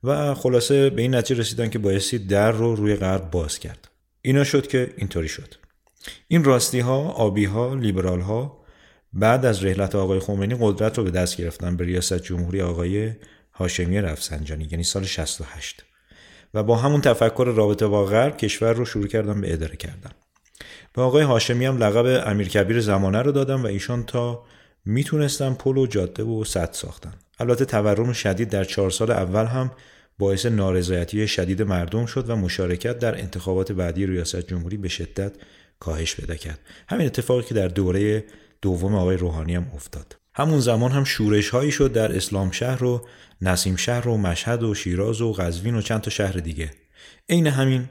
و 0.03 0.33
خلاصه 0.33 0.89
به 0.89 1.01
این 1.01 1.15
نتیجه 1.15 1.39
رسیدن 1.39 1.69
که 1.69 1.79
بایستی 1.79 2.19
در 2.19 2.51
رو 2.51 2.75
روی 2.75 2.95
غرب 2.95 3.31
باز 3.31 3.59
کرد. 3.59 3.87
اینا 4.21 4.43
شد 4.43 4.67
که 4.67 4.93
اینطوری 4.97 5.27
شد. 5.27 5.53
این 6.27 6.43
راستی 6.43 6.79
ها 6.79 7.09
آبی 7.09 7.45
ها 7.45 7.73
لیبرال 7.73 8.21
ها 8.21 8.57
بعد 9.13 9.45
از 9.45 9.65
رحلت 9.65 9.95
آقای 9.95 10.19
خمینی 10.19 10.57
قدرت 10.59 10.97
رو 10.97 11.03
به 11.03 11.11
دست 11.11 11.37
گرفتن 11.37 11.77
به 11.77 11.85
ریاست 11.85 12.21
جمهوری 12.21 12.61
آقای 12.61 13.11
هاشمی 13.53 14.01
رفسنجانی 14.01 14.67
یعنی 14.71 14.83
سال 14.83 15.03
68 15.03 15.83
و 16.53 16.63
با 16.63 16.75
همون 16.75 17.01
تفکر 17.01 17.53
رابطه 17.55 17.87
با 17.87 18.05
غرب 18.05 18.37
کشور 18.37 18.73
رو 18.73 18.85
شروع 18.85 19.07
کردن 19.07 19.41
به 19.41 19.53
اداره 19.53 19.75
کردن. 19.75 20.11
به 20.93 21.01
آقای 21.01 21.23
هاشمی 21.23 21.65
هم 21.65 21.77
لقب 21.77 22.29
امیرکبیر 22.29 22.81
زمانه 22.81 23.21
رو 23.21 23.31
دادن 23.31 23.55
و 23.55 23.65
ایشان 23.65 24.03
تا 24.03 24.43
می‌تونستن 24.85 25.53
پل 25.53 25.77
و 25.77 25.87
جاده 25.87 26.23
و 26.23 26.43
سد 26.43 26.69
ساختن. 26.71 27.13
البته 27.39 27.65
تورم 27.65 28.13
شدید 28.13 28.49
در 28.49 28.63
چهار 28.63 28.89
سال 28.89 29.11
اول 29.11 29.45
هم 29.45 29.71
باعث 30.19 30.45
نارضایتی 30.45 31.27
شدید 31.27 31.61
مردم 31.61 32.05
شد 32.05 32.29
و 32.29 32.35
مشارکت 32.35 32.99
در 32.99 33.19
انتخابات 33.19 33.71
بعدی 33.71 34.05
ریاست 34.05 34.47
جمهوری 34.47 34.77
به 34.77 34.87
شدت 34.87 35.33
کاهش 35.79 36.15
پیدا 36.15 36.35
کرد. 36.35 36.59
همین 36.89 37.05
اتفاقی 37.05 37.43
که 37.43 37.53
در 37.53 37.67
دوره 37.67 38.25
دوم 38.61 38.95
آقای 38.95 39.17
روحانی 39.17 39.55
هم 39.55 39.71
افتاد. 39.75 40.15
همون 40.37 40.59
زمان 40.59 40.91
هم 40.91 41.03
شورش 41.03 41.49
هایی 41.49 41.71
شد 41.71 41.93
در 41.93 42.15
اسلام 42.15 42.51
شهر 42.51 42.83
و 42.83 43.07
نسیم 43.41 43.75
شهر 43.75 44.07
و 44.07 44.17
مشهد 44.17 44.63
و 44.63 44.73
شیراز 44.73 45.21
و 45.21 45.33
قزوین 45.33 45.75
و 45.75 45.81
چند 45.81 46.01
تا 46.01 46.09
شهر 46.09 46.33
دیگه. 46.33 46.71
عین 47.29 47.47
همین 47.47 47.89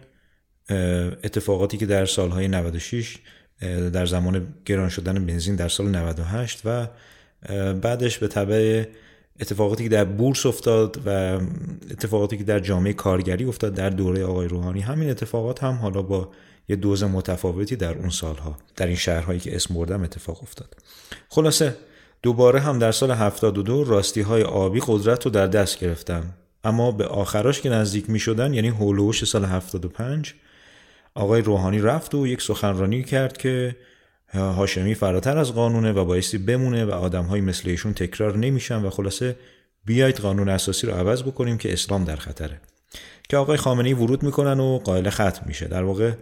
اتفاقاتی 1.24 1.76
که 1.78 1.86
در 1.86 2.06
سالهای 2.06 2.48
96 2.48 3.18
در 3.92 4.06
زمان 4.06 4.54
گران 4.64 4.88
شدن 4.88 5.26
بنزین 5.26 5.56
در 5.56 5.68
سال 5.68 5.88
98 5.88 6.60
و 6.64 6.86
بعدش 7.74 8.18
به 8.18 8.28
طبع 8.28 8.84
اتفاقاتی 9.40 9.84
که 9.84 9.90
در 9.90 10.04
بورس 10.04 10.46
افتاد 10.46 11.00
و 11.06 11.10
اتفاقاتی 11.90 12.38
که 12.38 12.44
در 12.44 12.58
جامعه 12.58 12.92
کارگری 12.92 13.44
افتاد 13.44 13.74
در 13.74 13.90
دوره 13.90 14.24
آقای 14.24 14.48
روحانی 14.48 14.80
همین 14.80 15.10
اتفاقات 15.10 15.62
هم 15.64 15.74
حالا 15.74 16.02
با 16.02 16.30
یه 16.68 16.76
دوز 16.76 17.04
متفاوتی 17.04 17.76
در 17.76 17.94
اون 17.94 18.10
سالها 18.10 18.58
در 18.76 18.86
این 18.86 18.96
شهرهایی 18.96 19.40
که 19.40 19.56
اسم 19.56 19.74
بردم 19.74 20.02
اتفاق 20.02 20.42
افتاد. 20.42 20.76
خلاصه 21.28 21.76
دوباره 22.22 22.60
هم 22.60 22.78
در 22.78 22.92
سال 22.92 23.10
72 23.10 23.84
راستی 23.84 24.20
های 24.20 24.42
آبی 24.42 24.80
قدرت 24.86 25.24
رو 25.24 25.30
در 25.30 25.46
دست 25.46 25.78
گرفتن 25.78 26.34
اما 26.64 26.92
به 26.92 27.06
آخراش 27.06 27.60
که 27.60 27.68
نزدیک 27.68 28.10
می 28.10 28.18
شدن 28.18 28.54
یعنی 28.54 28.68
هولوش 28.68 29.24
سال 29.24 29.44
75 29.44 30.34
آقای 31.14 31.42
روحانی 31.42 31.78
رفت 31.78 32.14
و 32.14 32.26
یک 32.26 32.42
سخنرانی 32.42 33.02
کرد 33.02 33.36
که 33.36 33.76
هاشمی 34.34 34.94
فراتر 34.94 35.38
از 35.38 35.54
قانونه 35.54 35.92
و 35.92 36.04
بایستی 36.04 36.38
بمونه 36.38 36.84
و 36.84 36.90
آدم 36.90 37.24
های 37.24 37.40
مثل 37.40 37.68
ایشون 37.70 37.94
تکرار 37.94 38.36
نمیشن 38.36 38.82
و 38.82 38.90
خلاصه 38.90 39.36
بیایید 39.84 40.16
قانون 40.16 40.48
اساسی 40.48 40.86
رو 40.86 40.92
عوض 40.92 41.22
بکنیم 41.22 41.58
که 41.58 41.72
اسلام 41.72 42.04
در 42.04 42.16
خطره. 42.16 42.60
که 43.28 43.36
آقای 43.36 43.56
خامنه‌ای 43.56 43.94
ورود 43.94 44.22
می‌کنن 44.22 44.60
و 44.60 44.78
قائل 44.78 45.10
ختم 45.10 45.42
میشه. 45.46 45.68
در 45.68 45.82
واقع 45.82 46.12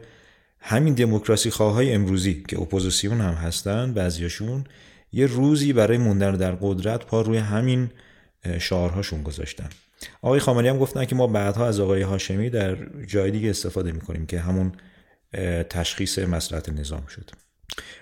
همین 0.61 0.95
دموکراسی 0.95 1.51
خواهای 1.51 1.93
امروزی 1.93 2.43
که 2.49 2.61
اپوزیسیون 2.61 3.21
هم 3.21 3.35
هستن 3.35 3.93
بعضیاشون 3.93 4.65
یه 5.15 5.27
روزی 5.27 5.73
برای 5.73 5.99
موندن 5.99 6.37
در 6.37 6.55
قدرت 6.61 7.07
پا 7.07 7.21
روی 7.21 7.39
همین 7.39 7.91
شعارهاشون 8.59 9.23
گذاشتن. 9.23 9.69
آقای 10.23 10.41
خامنه‌ای 10.41 10.69
هم 10.69 10.79
گفتن 10.79 11.05
که 11.05 11.15
ما 11.15 11.27
بعدها 11.27 11.67
از 11.67 11.81
آقای 11.81 12.03
هاشمی 12.03 12.51
در 12.51 12.77
جای 13.07 13.31
دیگه 13.31 13.51
استفاده 13.51 13.93
می‌کنیم 13.93 14.27
که 14.27 14.41
همون 14.41 14.73
تشخیص 15.71 16.19
مسئلت 16.19 16.69
نظام 16.69 17.07
شد. 17.07 17.31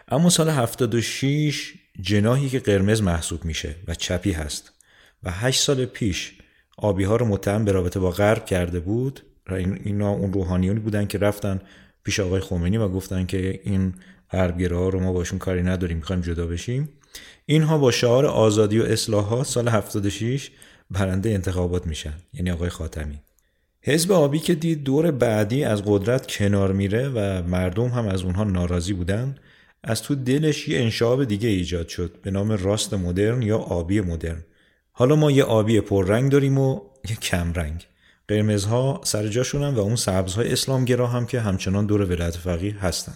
اما 0.08 0.30
سال 0.30 0.48
76 0.48 1.72
جناهی 2.00 2.48
که 2.48 2.58
قرمز 2.58 3.02
محسوب 3.02 3.44
میشه 3.44 3.74
و 3.88 3.94
چپی 3.94 4.32
هست 4.32 4.72
و 5.22 5.30
8 5.30 5.60
سال 5.60 5.84
پیش 5.84 6.32
آبی 6.76 7.04
ها 7.04 7.16
رو 7.16 7.26
متهم 7.26 7.64
به 7.64 7.72
رابطه 7.72 8.00
با 8.00 8.10
غرب 8.10 8.46
کرده 8.46 8.80
بود 8.80 9.20
اینا 9.84 10.10
اون 10.10 10.32
روحانیونی 10.32 10.80
بودن 10.80 11.06
که 11.06 11.18
رفتن 11.18 11.60
پیش 12.04 12.20
آقای 12.20 12.40
خمینی 12.40 12.76
و 12.76 12.88
گفتن 12.88 13.26
که 13.26 13.60
این 13.64 13.94
غربگرا 14.30 14.88
رو 14.88 15.00
ما 15.00 15.12
باشون 15.12 15.38
کاری 15.38 15.62
نداریم 15.62 15.96
می‌خوایم 15.96 16.22
جدا 16.22 16.46
بشیم. 16.46 16.88
اینها 17.46 17.78
با 17.78 17.90
شعار 17.90 18.26
آزادی 18.26 18.78
و 18.78 18.82
اصلاحات 18.82 19.46
سال 19.46 19.68
76 19.68 20.50
برنده 20.90 21.30
انتخابات 21.30 21.86
میشن 21.86 22.14
یعنی 22.34 22.50
آقای 22.50 22.68
خاتمی. 22.68 23.18
حزب 23.80 24.12
آبی 24.12 24.38
که 24.38 24.54
دید 24.54 24.84
دور 24.84 25.10
بعدی 25.10 25.64
از 25.64 25.82
قدرت 25.86 26.26
کنار 26.26 26.72
میره 26.72 27.08
و 27.08 27.42
مردم 27.42 27.88
هم 27.88 28.08
از 28.08 28.22
اونها 28.22 28.44
ناراضی 28.44 28.92
بودن 28.92 29.34
از 29.84 30.02
تو 30.02 30.14
دلش 30.14 30.68
یه 30.68 30.80
انشاب 30.80 31.24
دیگه 31.24 31.48
ایجاد 31.48 31.88
شد 31.88 32.16
به 32.22 32.30
نام 32.30 32.52
راست 32.52 32.94
مدرن 32.94 33.42
یا 33.42 33.58
آبی 33.58 34.00
مدرن. 34.00 34.44
حالا 34.92 35.16
ما 35.16 35.30
یه 35.30 35.44
آبی 35.44 35.80
پررنگ 35.80 36.32
داریم 36.32 36.58
و 36.58 36.80
یه 37.10 37.16
کم 37.16 37.52
رنگ. 37.52 37.86
قرمزها 38.28 39.00
سر 39.04 39.28
جاشونن 39.28 39.74
و 39.74 39.80
اون 39.80 39.96
سبزهای 39.96 40.52
اسلامگرا 40.52 41.06
هم 41.06 41.26
که 41.26 41.40
همچنان 41.40 41.86
دور 41.86 42.00
ولایت 42.02 42.36
فقیه 42.36 42.78
هستن. 42.78 43.14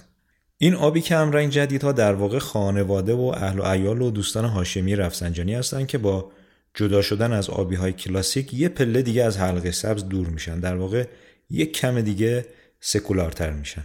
این 0.59 0.75
آبی 0.75 1.01
کم 1.01 1.33
رنگ 1.33 1.51
جدیدها 1.51 1.93
در 1.93 2.15
واقع 2.15 2.39
خانواده 2.39 3.15
و 3.15 3.33
اهل 3.37 3.59
و 3.59 3.63
عیال 3.63 4.03
و 4.03 4.11
دوستان 4.11 4.45
هاشمی 4.45 4.97
رفسنجانی 4.97 5.55
هستند 5.55 5.87
که 5.87 5.99
با 5.99 6.33
جدا 6.75 7.03
شدن 7.03 7.33
از 7.33 7.51
آبی 7.51 7.75
های 7.75 7.93
کلاسیک 7.93 8.55
یه 8.55 8.69
پله 8.69 9.03
دیگه 9.03 9.25
از 9.25 9.39
حلقه 9.39 9.71
سبز 9.71 10.05
دور 10.05 10.27
میشن. 10.27 10.61
در 10.61 10.77
واقع 10.77 11.05
یک 11.51 11.73
کم 11.73 12.01
دیگه 12.01 12.47
سکولارتر 12.81 13.51
میشن. 13.51 13.85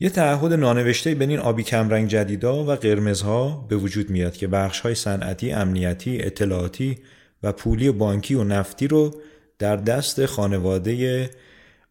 یه 0.00 0.10
تعهد 0.10 0.52
نانوشته 0.52 1.14
بین 1.14 1.30
این 1.30 1.38
آبی 1.38 1.62
کمرنگ 1.62 2.08
جدیدا 2.08 2.64
و 2.64 2.70
قرمزها 2.70 3.66
به 3.68 3.76
وجود 3.76 4.10
میاد 4.10 4.36
که 4.36 4.46
بخش 4.46 4.80
های 4.80 4.94
صنعتی، 4.94 5.52
امنیتی، 5.52 6.22
اطلاعاتی 6.22 6.98
و 7.42 7.52
پولی 7.52 7.90
بانکی 7.90 8.34
و 8.34 8.44
نفتی 8.44 8.88
رو 8.88 9.14
در 9.58 9.76
دست 9.76 10.26
خانواده 10.26 11.30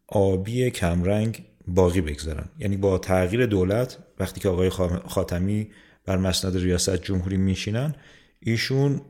آبی 0.07 0.71
کمرنگ 0.71 1.43
باقی 1.67 2.01
بگذارن. 2.01 2.45
یعنی 2.59 2.77
با 2.77 2.97
تغییر 2.97 3.45
دولت 3.45 3.97
وقتی 4.19 4.39
که 4.39 4.49
آقای 4.49 4.69
خاتمی 5.07 5.67
بر 6.05 6.17
مسند 6.17 6.57
ریاست 6.57 6.95
جمهوری 6.95 7.37
میشینن 7.37 7.95
ایشون 8.39 9.01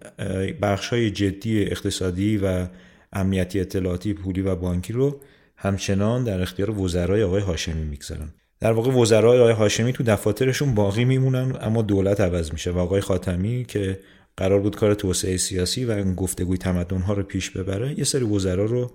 بخش 0.61 0.89
های 0.89 1.11
جدی 1.11 1.63
اقتصادی 1.63 2.37
و 2.37 2.67
امنیتی 3.13 3.59
اطلاعاتی 3.59 4.13
پولی 4.13 4.41
و 4.41 4.55
بانکی 4.55 4.93
رو 4.93 5.21
همچنان 5.57 6.23
در 6.23 6.41
اختیار 6.41 6.79
وزرای 6.79 7.23
آقای 7.23 7.41
هاشمی 7.41 7.83
می‌گذارن. 7.83 8.33
در 8.59 8.71
واقع 8.71 8.91
وزرای 8.91 9.39
آقای 9.39 9.53
هاشمی 9.53 9.93
تو 9.93 10.03
دفاترشون 10.03 10.75
باقی 10.75 11.05
میمونن 11.05 11.57
اما 11.61 11.81
دولت 11.81 12.21
عوض 12.21 12.51
میشه 12.51 12.71
و 12.71 12.77
آقای 12.77 13.01
خاتمی 13.01 13.65
که 13.67 13.99
قرار 14.37 14.59
بود 14.59 14.75
کار 14.75 14.93
توسعه 14.93 15.37
سیاسی 15.37 15.85
و 15.85 16.13
گفتگوی 16.13 16.57
تمدن 16.57 17.01
ها 17.01 17.13
رو 17.13 17.23
پیش 17.23 17.49
ببره 17.49 17.97
یه 17.99 18.03
سری 18.03 18.23
وزرا 18.23 18.65
رو 18.65 18.91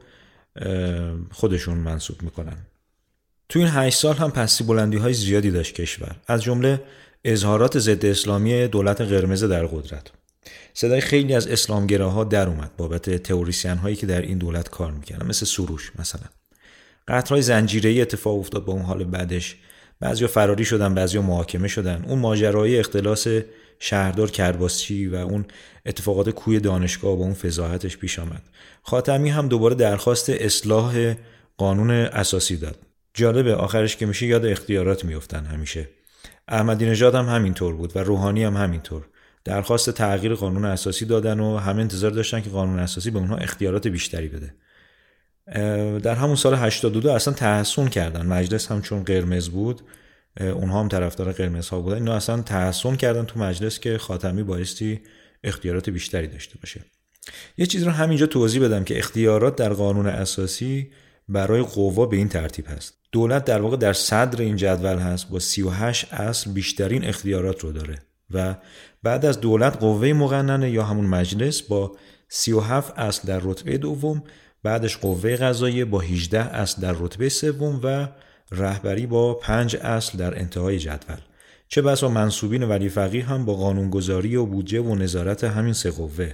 خودشون 1.30 1.78
منصوب 1.78 2.22
می‌کنن. 2.22 2.56
تو 3.50 3.58
این 3.58 3.68
هشت 3.68 3.98
سال 3.98 4.16
هم 4.16 4.30
پستی 4.30 4.64
بلندی 4.64 4.96
های 4.96 5.12
زیادی 5.12 5.50
داشت 5.50 5.74
کشور. 5.74 6.16
از 6.26 6.42
جمله 6.42 6.82
اظهارات 7.24 7.78
ضد 7.78 8.06
اسلامی 8.06 8.68
دولت 8.68 9.00
قرمز 9.00 9.44
در 9.44 9.66
قدرت. 9.66 10.10
صدای 10.74 11.00
خیلی 11.00 11.34
از 11.34 11.46
اسلامگراها 11.46 12.24
در 12.24 12.48
اومد 12.48 12.70
بابت 12.76 13.10
تئوریسین 13.22 13.76
هایی 13.76 13.96
که 13.96 14.06
در 14.06 14.22
این 14.22 14.38
دولت 14.38 14.68
کار 14.68 14.92
می‌کردن 14.92 15.26
مثل 15.26 15.46
سروش 15.46 15.92
مثلا. 15.98 16.22
قطرهای 17.08 17.42
زنجیره 17.42 18.02
اتفاق 18.02 18.38
افتاد 18.38 18.64
با 18.64 18.72
اون 18.72 18.82
حال 18.82 19.04
بعدش. 19.04 19.56
بعضیا 20.00 20.28
فراری 20.28 20.64
شدن 20.64 20.94
بعضیا 20.94 21.22
محاکمه 21.22 21.68
شدن. 21.68 22.04
اون 22.08 22.18
ماجرای 22.18 22.78
اختلاس 22.78 23.26
شهردار 23.78 24.30
کرباسچی 24.30 25.06
و 25.06 25.14
اون 25.14 25.44
اتفاقات 25.86 26.30
کوی 26.30 26.60
دانشگاه 26.60 27.16
با 27.16 27.24
اون 27.24 27.34
فضاحتش 27.34 27.96
پیش 27.96 28.18
آمد. 28.18 28.42
خاتمی 28.82 29.30
هم 29.30 29.48
دوباره 29.48 29.74
درخواست 29.74 30.30
اصلاح 30.30 31.14
قانون 31.56 31.90
اساسی 31.90 32.56
داد. 32.56 32.89
جالبه 33.14 33.54
آخرش 33.54 33.96
که 33.96 34.06
میشه 34.06 34.26
یاد 34.26 34.46
اختیارات 34.46 35.04
میفتن 35.04 35.44
همیشه. 35.44 35.88
احمدی 36.48 36.86
نژاد 36.86 37.14
هم 37.14 37.28
همینطور 37.28 37.74
بود 37.74 37.96
و 37.96 37.98
روحانی 37.98 38.44
هم 38.44 38.56
همینطور. 38.56 39.06
درخواست 39.44 39.90
تغییر 39.90 40.34
قانون 40.34 40.64
اساسی 40.64 41.04
دادن 41.04 41.40
و 41.40 41.56
همه 41.56 41.80
انتظار 41.80 42.10
داشتن 42.10 42.40
که 42.40 42.50
قانون 42.50 42.78
اساسی 42.78 43.10
به 43.10 43.18
اونها 43.18 43.36
اختیارات 43.36 43.88
بیشتری 43.88 44.28
بده. 44.28 44.54
در 45.98 46.14
همون 46.14 46.36
سال 46.36 46.54
82 46.54 47.10
اصلا 47.10 47.34
تحسن 47.34 47.88
کردن. 47.88 48.26
مجلس 48.26 48.70
هم 48.70 48.82
چون 48.82 49.04
قرمز 49.04 49.48
بود 49.48 49.80
اونها 50.40 50.80
هم 50.80 50.88
طرفدار 50.88 51.32
قرمز 51.32 51.68
ها 51.68 51.80
بودن. 51.80 51.96
اینا 51.96 52.14
اصلا 52.14 52.42
تحسن 52.42 52.96
کردن 52.96 53.24
تو 53.24 53.40
مجلس 53.40 53.80
که 53.80 53.98
خاتمی 53.98 54.42
بایستی 54.42 55.00
اختیارات 55.44 55.90
بیشتری 55.90 56.26
داشته 56.26 56.58
باشه. 56.58 56.80
یه 57.58 57.66
چیز 57.66 57.82
رو 57.82 57.90
همینجا 57.90 58.26
توضیح 58.26 58.64
بدم 58.64 58.84
که 58.84 58.98
اختیارات 58.98 59.56
در 59.56 59.72
قانون 59.72 60.06
اساسی 60.06 60.90
برای 61.30 61.62
قوا 61.62 62.06
به 62.06 62.16
این 62.16 62.28
ترتیب 62.28 62.64
هست. 62.68 62.94
دولت 63.12 63.44
در 63.44 63.62
واقع 63.62 63.76
در 63.76 63.92
صدر 63.92 64.42
این 64.42 64.56
جدول 64.56 64.98
هست 64.98 65.28
با 65.28 65.38
38 65.38 66.14
اصل 66.14 66.52
بیشترین 66.52 67.04
اختیارات 67.04 67.60
رو 67.60 67.72
داره 67.72 67.98
و 68.30 68.54
بعد 69.02 69.24
از 69.24 69.40
دولت 69.40 69.76
قوه 69.76 70.12
مقننه 70.12 70.70
یا 70.70 70.84
همون 70.84 71.06
مجلس 71.06 71.62
با 71.62 71.96
37 72.28 72.98
اصل 72.98 73.28
در 73.28 73.40
رتبه 73.42 73.78
دوم 73.78 74.22
بعدش 74.62 74.96
قوه 74.96 75.36
قضاییه 75.36 75.84
با 75.84 76.00
18 76.00 76.40
اصل 76.40 76.82
در 76.82 76.94
رتبه 76.98 77.28
سوم 77.28 77.80
و 77.82 78.08
رهبری 78.52 79.06
با 79.06 79.34
5 79.34 79.76
اصل 79.76 80.18
در 80.18 80.38
انتهای 80.38 80.78
جدول. 80.78 81.20
چه 81.68 81.82
بسا 81.82 82.08
منصوبین 82.08 82.62
ولی 82.62 82.88
فقیه 82.88 83.24
هم 83.24 83.44
با 83.44 83.54
قانونگذاری 83.54 84.36
و 84.36 84.46
بودجه 84.46 84.80
و 84.80 84.94
نظارت 84.94 85.44
همین 85.44 85.72
سه 85.72 85.90
قوه 85.90 86.32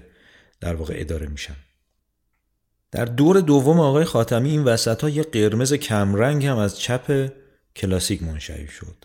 در 0.61 0.75
واقع 0.75 0.95
اداره 0.97 1.27
میشن. 1.27 1.57
در 2.93 3.05
دور 3.05 3.41
دوم 3.41 3.81
آقای 3.81 4.05
خاتمی 4.05 4.51
این 4.51 4.65
وسط 4.65 5.03
ها 5.03 5.09
یه 5.09 5.23
قرمز 5.23 5.75
کمرنگ 5.75 6.47
هم 6.47 6.57
از 6.59 6.79
چپ 6.79 7.33
کلاسیک 7.77 8.23
منشعب 8.23 8.69
شد. 8.69 9.05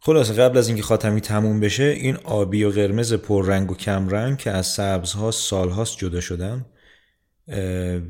خلاصه 0.00 0.34
قبل 0.34 0.58
از 0.58 0.68
اینکه 0.68 0.82
خاتمی 0.82 1.20
تموم 1.20 1.60
بشه 1.60 1.82
این 1.82 2.16
آبی 2.16 2.64
و 2.64 2.70
قرمز 2.70 3.12
پررنگ 3.14 3.70
و 3.70 3.74
کمرنگ 3.74 4.38
که 4.38 4.50
از 4.50 4.66
سبزها 4.66 5.30
سالهاست 5.30 5.98
جدا 5.98 6.20
شدن 6.20 6.66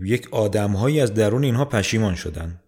یک 0.02 0.28
آدمهایی 0.30 1.00
از 1.00 1.14
درون 1.14 1.44
اینها 1.44 1.64
پشیمان 1.64 2.14
شدن. 2.14 2.60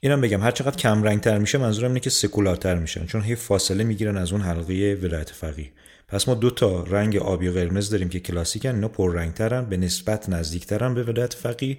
اینم 0.00 0.20
بگم 0.20 0.42
هر 0.42 0.50
چقدر 0.50 0.76
کم 0.76 1.02
رنگ 1.02 1.20
تر 1.20 1.38
میشه 1.38 1.58
منظورم 1.58 1.90
اینه 1.90 2.00
که 2.00 2.10
سکولارتر 2.10 2.74
میشن 2.74 3.06
چون 3.06 3.22
هی 3.22 3.34
فاصله 3.34 3.84
می‌گیرن 3.84 4.16
از 4.16 4.32
اون 4.32 4.40
حلقه 4.40 4.98
ولایت 5.02 5.30
فقیه. 5.30 5.72
پس 6.10 6.28
ما 6.28 6.34
دو 6.34 6.50
تا 6.50 6.82
رنگ 6.82 7.16
آبی 7.16 7.48
و 7.48 7.52
قرمز 7.52 7.90
داریم 7.90 8.08
که 8.08 8.20
کلاسیکن 8.20 8.74
اینا 8.74 8.88
پر 8.88 9.14
رنگ 9.14 9.34
ترن 9.34 9.64
به 9.64 9.76
نسبت 9.76 10.28
نزدیکترن 10.28 10.94
به 10.94 11.02
ولایت 11.02 11.34
فقیه. 11.34 11.78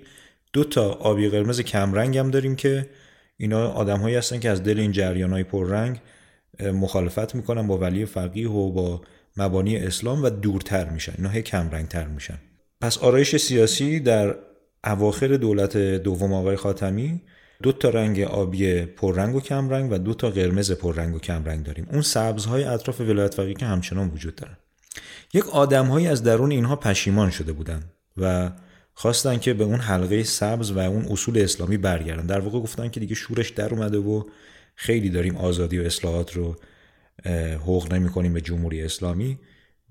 دو 0.54 0.64
تا 0.64 0.92
آبی 0.92 1.28
و 1.28 1.30
قرمز 1.30 1.62
کم 1.62 1.94
رنگ 1.94 2.18
هم 2.18 2.32
داریم 2.32 2.56
که 2.56 2.90
اینا 3.38 3.68
آدمهایی 3.72 4.16
هستن 4.16 4.40
که 4.40 4.50
از 4.50 4.64
دل 4.64 4.80
این 4.80 4.92
جریان 4.92 5.32
های 5.32 5.44
پر 5.44 5.68
رنگ 5.68 6.02
مخالفت 6.74 7.36
می‌کنن 7.36 7.68
با 7.68 7.78
ولی 7.78 8.06
فقیه 8.06 8.50
و 8.50 8.72
با 8.72 9.02
مبانی 9.38 9.78
اسلام 9.78 10.24
و 10.24 10.30
دورتر 10.30 10.90
میشن. 10.90 11.14
اینا 11.18 11.30
هی 11.30 11.42
کم 11.42 11.70
رنگ 11.70 11.88
تر 11.88 12.08
میشن. 12.08 12.38
پس 12.82 12.98
آرایش 12.98 13.36
سیاسی 13.36 14.00
در 14.00 14.36
اواخر 14.84 15.28
دولت 15.28 15.78
دوم 15.78 16.34
آقای 16.34 16.56
خاتمی 16.56 17.22
دو 17.64 17.72
تا 17.72 17.90
رنگ 17.90 18.20
آبی 18.22 18.82
پررنگ 18.82 19.36
و 19.36 19.40
کمرنگ 19.40 19.92
و 19.92 19.98
دو 19.98 20.14
تا 20.14 20.30
قرمز 20.30 20.72
پررنگ 20.72 21.16
و 21.16 21.20
کمرنگ 21.20 21.66
داریم. 21.66 21.88
اون 21.92 22.02
سبزهای 22.02 22.64
اطراف 22.64 23.02
ولایت 23.02 23.34
فقیه 23.34 23.54
که 23.54 23.66
همچنان 23.66 24.10
وجود 24.10 24.36
دارن. 24.36 24.58
یک 25.34 25.50
آدمهایی 25.50 26.08
از 26.08 26.24
درون 26.24 26.52
اینها 26.52 26.76
پشیمان 26.76 27.30
شده 27.30 27.54
بودن 27.54 27.84
و 28.18 28.52
خواستن 28.94 29.38
که 29.38 29.54
به 29.54 29.64
اون 29.64 29.80
حلقه 29.80 30.24
سبز 30.24 30.72
و 30.72 30.80
اون 30.80 31.06
اصول 31.06 31.38
اسلامی 31.38 31.78
برگردن. 31.78 32.26
در 32.26 32.40
واقع 32.40 32.60
گفتن 32.60 32.90
که 32.90 33.00
دیگه 33.00 33.16
شورش 33.16 33.50
در 33.50 33.74
اومده 33.74 33.98
و 33.98 34.24
خیلی 34.76 35.10
داریم 35.10 35.38
آزادی 35.38 35.80
و 35.80 35.84
اصلاحات 35.84 36.34
رو 36.34 36.56
حقوق 37.56 37.94
نمی 37.94 38.10
کنیم 38.10 38.34
به 38.34 38.42
جمهوری 38.42 38.84
اسلامی. 38.84 39.40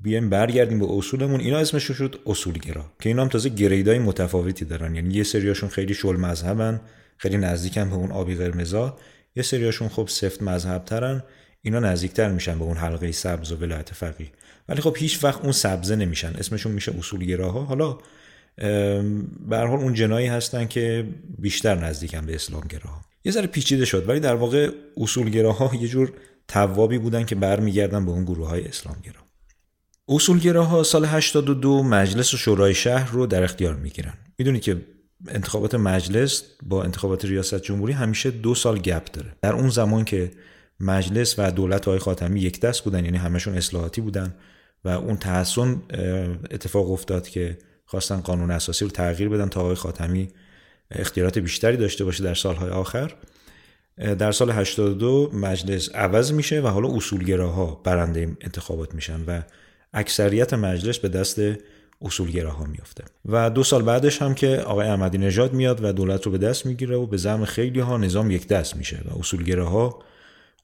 بیایم 0.02 0.30
برگردیم 0.30 0.78
به 0.78 0.86
اصولمون. 0.88 1.40
اینا 1.40 1.58
اسمش 1.58 1.82
شد 1.82 2.20
اصولگرا 2.26 2.84
که 3.00 3.08
اینا 3.08 3.22
هم 3.22 3.28
تازه 3.28 3.48
گریدای 3.48 3.98
متفاوتی 3.98 4.64
دارن. 4.64 4.94
یعنی 4.94 5.14
یه 5.14 5.22
سریاشون 5.22 5.68
خیلی 5.68 5.94
شل 5.94 6.16
مذهبن. 6.16 6.80
خیلی 7.20 7.36
نزدیکن 7.36 7.90
به 7.90 7.96
اون 7.96 8.12
آبی 8.12 8.34
قرمزا. 8.34 8.96
یه 9.36 9.42
سریاشون 9.42 9.88
خب 9.88 10.08
سفت 10.08 10.42
مذهب 10.42 10.84
ترن 10.84 11.22
اینا 11.62 11.80
نزدیکتر 11.80 12.30
میشن 12.30 12.58
به 12.58 12.64
اون 12.64 12.76
حلقه 12.76 13.12
سبز 13.12 13.52
و 13.52 13.56
ولایت 13.56 13.94
فقیه. 13.94 14.32
ولی 14.68 14.80
خب 14.80 14.96
هیچ 14.98 15.24
وقت 15.24 15.40
اون 15.40 15.52
سبزه 15.52 15.96
نمیشن. 15.96 16.32
اسمشون 16.38 16.72
میشه 16.72 16.92
اصولگراها. 16.98 17.64
حالا 17.64 17.98
به 19.48 19.58
حال 19.58 19.78
اون 19.78 19.94
جنایی 19.94 20.26
هستن 20.26 20.66
که 20.66 21.08
بیشتر 21.38 21.74
نزدیکن 21.74 22.26
به 22.26 22.34
اسلام 22.34 22.62
گراها 22.68 23.00
یه 23.24 23.32
ذره 23.32 23.46
پیچیده 23.46 23.84
شد 23.84 24.08
ولی 24.08 24.20
در 24.20 24.34
واقع 24.34 24.70
اصولگراها 24.96 25.74
یه 25.74 25.88
جور 25.88 26.12
توابی 26.48 26.98
بودن 26.98 27.24
که 27.24 27.34
برمیگردن 27.34 28.04
به 28.04 28.10
اون 28.10 28.24
گروه 28.24 28.48
های 28.48 28.64
اسلامگرا. 28.64 29.20
اصولگراها 30.08 30.82
سال 30.82 31.04
82 31.04 31.82
مجلس 31.82 32.34
و 32.34 32.36
شورای 32.36 32.74
شهر 32.74 33.10
رو 33.12 33.26
در 33.26 33.42
اختیار 33.42 33.74
می‌گیرن. 33.74 34.14
می‌دونید 34.38 34.62
که 34.62 34.76
انتخابات 35.28 35.74
مجلس 35.74 36.42
با 36.62 36.84
انتخابات 36.84 37.24
ریاست 37.24 37.62
جمهوری 37.62 37.92
همیشه 37.92 38.30
دو 38.30 38.54
سال 38.54 38.78
گپ 38.78 39.04
داره. 39.12 39.32
در 39.42 39.52
اون 39.52 39.68
زمان 39.68 40.04
که 40.04 40.30
مجلس 40.80 41.34
و 41.38 41.50
دولت 41.50 41.84
های 41.84 41.98
خاتمی 41.98 42.40
یک 42.40 42.60
دست 42.60 42.84
بودن 42.84 43.04
یعنی 43.04 43.18
همشون 43.18 43.54
اصلاحاتی 43.54 44.00
بودن 44.00 44.34
و 44.84 44.88
اون 44.88 45.16
تحسن 45.16 45.82
اتفاق 46.50 46.90
افتاد 46.90 47.28
که 47.28 47.58
خواستن 47.86 48.20
قانون 48.20 48.50
اساسی 48.50 48.84
رو 48.84 48.90
تغییر 48.90 49.28
بدن 49.28 49.48
تا 49.48 49.60
آقای 49.60 49.74
خاتمی 49.74 50.28
اختیارات 50.90 51.38
بیشتری 51.38 51.76
داشته 51.76 52.04
باشه 52.04 52.24
در 52.24 52.34
سالهای 52.34 52.70
آخر. 52.70 53.14
در 54.18 54.32
سال 54.32 54.50
82 54.50 55.30
مجلس 55.34 55.94
عوض 55.94 56.32
میشه 56.32 56.60
و 56.60 56.66
حالا 56.66 56.88
اصولگراها 56.88 57.80
برنده 57.84 58.36
انتخابات 58.40 58.94
میشن 58.94 59.20
و 59.26 59.42
اکثریت 59.92 60.54
مجلس 60.54 60.98
به 60.98 61.08
دست 61.08 61.40
اصولگراها 62.02 62.64
میفته 62.64 63.04
و 63.26 63.50
دو 63.50 63.62
سال 63.62 63.82
بعدش 63.82 64.22
هم 64.22 64.34
که 64.34 64.56
آقای 64.56 64.88
احمدی 64.88 65.18
نژاد 65.18 65.52
میاد 65.52 65.84
و 65.84 65.92
دولت 65.92 66.22
رو 66.22 66.32
به 66.32 66.38
دست 66.38 66.66
می‌گیره 66.66 66.96
و 66.96 67.06
به 67.06 67.16
زعم 67.16 67.44
خیلی 67.44 67.80
ها 67.80 67.96
نظام 67.96 68.30
یک 68.30 68.48
دست 68.48 68.76
میشه 68.76 69.00
و 69.04 69.18
اصولگراها 69.18 69.98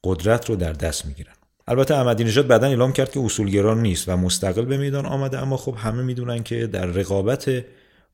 قدرت 0.05 0.51
رو 0.51 0.57
در 0.57 0.73
دست 0.73 1.07
می‌گیرن. 1.07 1.33
البته 1.69 1.95
احمدی 1.95 2.25
نژاد 2.25 2.47
بعدا 2.47 2.67
اعلام 2.67 2.93
کرد 2.93 3.13
که 3.13 3.21
اصولگرا 3.21 3.75
نیست 3.75 4.09
و 4.09 4.17
مستقل 4.17 4.65
به 4.65 4.77
میدان 4.77 5.07
آمده 5.07 5.39
اما 5.39 5.57
خب 5.57 5.75
همه 5.79 6.03
می‌دونن 6.03 6.43
که 6.43 6.67
در 6.67 6.87
رقابت 6.87 7.65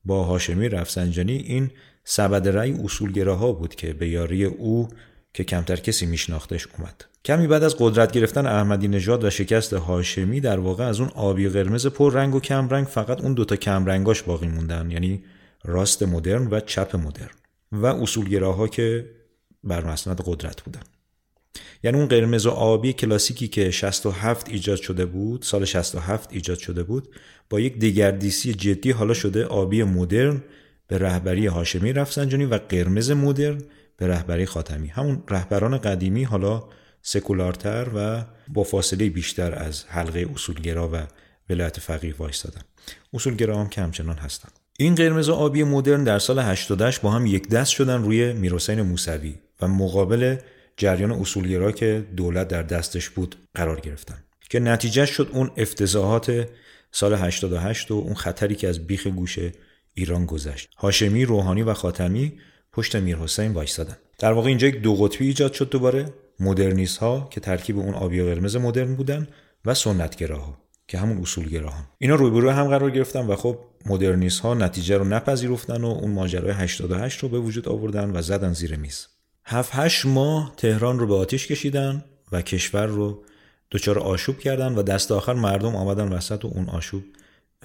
با 0.05 0.23
هاشمی 0.23 0.69
رفسنجانی 0.69 1.33
این 1.33 1.71
سبد 2.03 2.47
رأی 2.47 2.73
اصولگراها 2.83 3.51
بود 3.51 3.75
که 3.75 3.93
به 3.93 4.07
یاری 4.09 4.45
او 4.45 4.87
که 5.33 5.43
کمتر 5.43 5.75
کسی 5.75 6.05
میشناختش 6.05 6.67
اومد. 6.77 7.05
کمی 7.25 7.47
بعد 7.47 7.63
از 7.63 7.75
قدرت 7.79 8.11
گرفتن 8.11 8.47
احمدی 8.47 8.87
نژاد 8.87 9.23
و 9.23 9.29
شکست 9.29 9.73
هاشمی 9.73 10.41
در 10.41 10.59
واقع 10.59 10.83
از 10.83 10.99
اون 10.99 11.09
آبی 11.09 11.49
قرمز 11.49 11.87
پر 11.87 12.13
رنگ 12.13 12.35
و 12.35 12.39
کم 12.39 12.69
رنگ 12.69 12.87
فقط 12.87 13.21
اون 13.21 13.33
دوتا 13.33 13.55
کم 13.55 13.85
رنگاش 13.85 14.21
باقی 14.21 14.47
موندن 14.47 14.91
یعنی 14.91 15.23
راست 15.63 16.03
مدرن 16.03 16.47
و 16.47 16.59
چپ 16.59 16.95
مدرن. 16.95 17.29
و 17.71 17.85
اصولگراها 17.85 18.67
که 18.67 19.09
بر 19.63 19.85
مسند 19.85 20.21
قدرت 20.25 20.61
بودن. 20.61 20.81
یعنی 21.83 21.97
اون 21.97 22.07
قرمز 22.07 22.45
و 22.45 22.49
آبی 22.49 22.93
کلاسیکی 22.93 23.47
که 23.47 23.71
67 23.71 24.49
ایجاد 24.49 24.77
شده 24.77 25.05
بود 25.05 25.41
سال 25.41 25.65
67 25.65 26.29
ایجاد 26.33 26.57
شده 26.57 26.83
بود 26.83 27.07
با 27.49 27.59
یک 27.59 27.79
دیگردیسی 27.79 28.53
جدی 28.53 28.91
حالا 28.91 29.13
شده 29.13 29.45
آبی 29.45 29.83
مدرن 29.83 30.43
به 30.87 30.97
رهبری 30.97 31.47
هاشمی 31.47 31.93
رفسنجانی 31.93 32.45
و 32.45 32.59
قرمز 32.69 33.11
مدرن 33.11 33.61
به 33.97 34.07
رهبری 34.07 34.45
خاتمی. 34.45 34.87
همون 34.87 35.23
رهبران 35.29 35.77
قدیمی 35.77 36.23
حالا 36.23 36.63
سکولارتر 37.01 37.87
و 37.95 38.25
با 38.47 38.63
فاصله 38.63 39.09
بیشتر 39.09 39.55
از 39.55 39.85
حلقه 39.87 40.27
اصولگرا 40.33 40.89
و 40.93 41.07
ولایت 41.49 41.79
فقیه 41.79 42.15
وایستادن. 42.17 42.61
اصولگرا 43.13 43.59
هم 43.59 43.69
که 43.69 43.81
همچنان 43.81 44.17
هستن. 44.17 44.49
این 44.79 44.95
قرمز 44.95 45.29
و 45.29 45.33
آبی 45.33 45.63
مدرن 45.63 46.03
در 46.03 46.19
سال 46.19 46.39
88 46.39 47.01
با 47.01 47.11
هم 47.11 47.25
یک 47.25 47.49
دست 47.49 47.71
شدن 47.71 48.01
روی 48.01 48.33
میرحسین 48.33 48.81
موسوی 48.81 49.35
و 49.61 49.67
مقابل 49.67 50.35
جریان 50.77 51.11
اصولگرا 51.11 51.71
که 51.71 52.05
دولت 52.17 52.47
در 52.47 52.63
دستش 52.63 53.09
بود 53.09 53.35
قرار 53.55 53.79
گرفتن. 53.79 54.23
که 54.49 54.59
نتیجه 54.59 55.05
شد 55.05 55.29
اون 55.33 55.51
افتضاحات 55.57 56.47
سال 56.91 57.13
88 57.13 57.91
و 57.91 57.93
اون 57.93 58.13
خطری 58.13 58.55
که 58.55 58.67
از 58.67 58.87
بیخ 58.87 59.07
گوش 59.07 59.39
ایران 59.93 60.25
گذشت. 60.25 60.69
هاشمی 60.77 61.25
روحانی 61.25 61.63
و 61.63 61.73
خاتمی 61.73 62.33
پشت 62.73 62.95
میرحسین 62.95 63.53
وایستادن. 63.53 63.97
در 64.19 64.31
واقع 64.31 64.47
اینجا 64.47 64.67
یک 64.67 64.81
دو 64.81 64.95
قطبی 64.95 65.27
ایجاد 65.27 65.53
شد 65.53 65.69
دوباره. 65.69 66.13
مدرنیست 66.39 66.97
ها 66.97 67.27
که 67.31 67.39
ترکیب 67.39 67.77
اون 67.77 67.93
آبی 67.93 68.19
و 68.19 68.25
قرمز 68.25 68.55
مدرن 68.55 68.95
بودن 68.95 69.27
و 69.65 69.73
سنتگراها 69.73 70.57
که 70.87 70.97
همون 70.97 71.17
اصولگراها 71.17 71.83
اینا 71.97 72.15
روی 72.15 72.41
روی 72.41 72.49
هم 72.49 72.67
قرار 72.67 72.91
گرفتن 72.91 73.27
و 73.27 73.35
خب 73.35 73.59
مدرنیست 73.85 74.39
ها 74.39 74.53
نتیجه 74.53 74.97
رو 74.97 75.05
نپذیرفتن 75.05 75.83
و 75.83 75.87
اون 75.87 76.11
ماجرای 76.11 76.51
88 76.51 77.19
رو 77.19 77.29
به 77.29 77.39
وجود 77.39 77.69
آوردن 77.69 78.17
و 78.17 78.21
زدن 78.21 78.53
زیر 78.53 78.75
میز. 78.75 79.07
7 79.45 79.69
8 79.73 80.05
ماه 80.05 80.53
تهران 80.57 80.99
رو 80.99 81.07
به 81.07 81.15
آتیش 81.15 81.47
کشیدن 81.47 82.03
و 82.31 82.41
کشور 82.41 82.85
رو 82.85 83.23
دچار 83.71 83.99
آشوب 83.99 84.39
کردن 84.39 84.75
و 84.75 84.83
دست 84.83 85.11
آخر 85.11 85.33
مردم 85.33 85.75
آمدن 85.75 86.07
وسط 86.07 86.45
و 86.45 86.47
اون 86.47 86.69
آشوب 86.69 87.03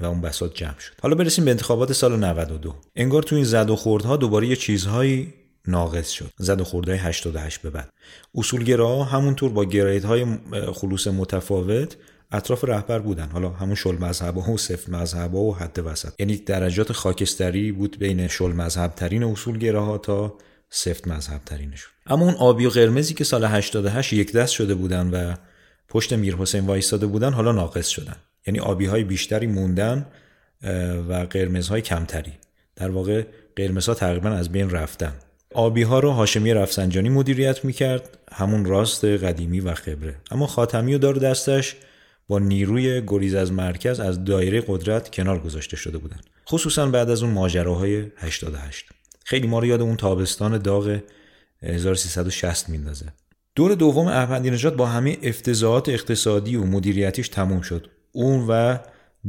و 0.01 0.05
اون 0.05 0.21
بساط 0.21 0.55
جمع 0.55 0.79
شد. 0.79 0.93
حالا 1.03 1.15
برسیم 1.15 1.45
به 1.45 1.51
انتخابات 1.51 1.93
سال 1.93 2.19
92 2.25 2.75
انگار 2.97 3.23
تو 3.23 3.37
این 3.37 3.45
زد 3.45 3.71
و 3.71 3.77
خوردها 3.77 4.17
دوباره 4.17 4.47
یه 4.47 4.57
چیزهایی 4.57 5.35
ناقص 5.67 6.11
شد. 6.11 6.31
زد 6.39 6.61
و 6.61 6.65
خورده 6.65 6.97
88 6.97 7.63
به 7.63 7.71
بعد. 7.71 7.91
اصولگراها 8.35 9.05
همونطور 9.05 9.51
با 9.51 9.67
های 10.09 10.27
خلوص 10.75 11.07
متفاوت 11.07 11.97
اطراف 12.33 12.65
رهبر 12.65 12.99
بودن. 12.99 13.29
حالا 13.31 13.49
همون 13.49 13.75
شل 13.75 13.99
مذهب 13.99 14.37
و 14.37 14.59
صفر 14.59 14.91
مذهب 14.91 15.35
و 15.35 15.55
حد 15.55 15.79
وسط. 15.85 16.13
یعنی 16.19 16.37
درجات 16.37 16.93
خاکستری 16.93 17.73
بود 17.73 17.99
بین 17.99 18.29
شل 18.29 18.53
مذهب 18.53 18.95
ترین 18.95 19.25
اصولگراها 19.25 19.99
تا 19.99 20.35
سفت 20.71 21.09
مذهب 21.09 21.45
ترینشون 21.47 21.91
اما 22.07 22.25
اون 22.25 22.35
آبی 22.35 22.67
و 22.67 22.71
قرمزی 22.71 23.15
که 23.15 23.25
سال 23.25 23.45
88 23.45 24.13
یک 24.13 24.33
دست 24.33 24.53
شده 24.53 24.75
بودن 24.75 25.11
و 25.11 25.35
پشت 25.89 26.13
میر 26.13 26.37
حسین 26.37 26.67
وایستاده 26.67 27.07
بودن 27.07 27.33
حالا 27.33 27.53
ناقص 27.53 27.89
شدن. 27.89 28.17
یعنی 28.49 28.61
آبی 28.61 28.87
های 28.87 29.05
بیشتری 29.05 29.47
موندن 29.47 30.07
و 31.09 31.27
قرمزهای 31.31 31.81
کمتری. 31.81 32.33
در 32.77 32.91
واقع 32.91 33.23
قرمزها 33.57 33.95
تقریبا 33.95 34.29
از 34.29 34.53
بین 34.53 34.71
رفتن. 34.71 35.13
آبی 35.55 35.83
ها 35.83 35.99
رو 35.99 36.11
هاشمی 36.11 36.55
رفسنجانی 36.55 37.09
مدیریت 37.09 37.65
می‌کرد 37.65 38.19
همون 38.33 38.65
راست 38.65 39.05
قدیمی 39.05 39.61
و 39.61 39.75
خبره. 39.75 40.15
اما 40.31 40.47
خاتمی 40.47 40.95
و 40.95 40.99
دار 40.99 41.15
دستش 41.15 41.77
با 42.29 42.39
نیروی 42.39 43.03
گریز 43.07 43.35
از 43.35 43.53
مرکز 43.53 44.01
از 44.01 44.25
دایره 44.25 44.65
قدرت 44.67 45.11
کنار 45.11 45.39
گذاشته 45.39 45.77
شده 45.77 45.99
بودن. 45.99 46.21
خصوصا 46.49 46.87
بعد 46.87 47.11
از 47.11 47.23
اون 47.23 47.33
ماجراهای 47.33 48.07
88 48.17 48.87
خیلی 49.25 49.47
ما 49.47 49.59
رو 49.59 49.67
یاد 49.67 49.81
اون 49.81 49.97
تابستان 49.97 50.59
داغ 50.59 50.99
1360 51.63 52.69
میندازه. 52.69 53.07
دور 53.55 53.75
دوم 53.75 54.07
احمدی 54.07 54.51
نژاد 54.51 54.77
با 54.77 54.87
همه 54.87 55.19
افتضاحات 55.23 55.89
اقتصادی 55.89 56.57
و 56.57 56.65
مدیریتیش 56.65 57.29
تموم 57.29 57.61
شد. 57.61 57.98
اون 58.13 58.47
و 58.49 58.79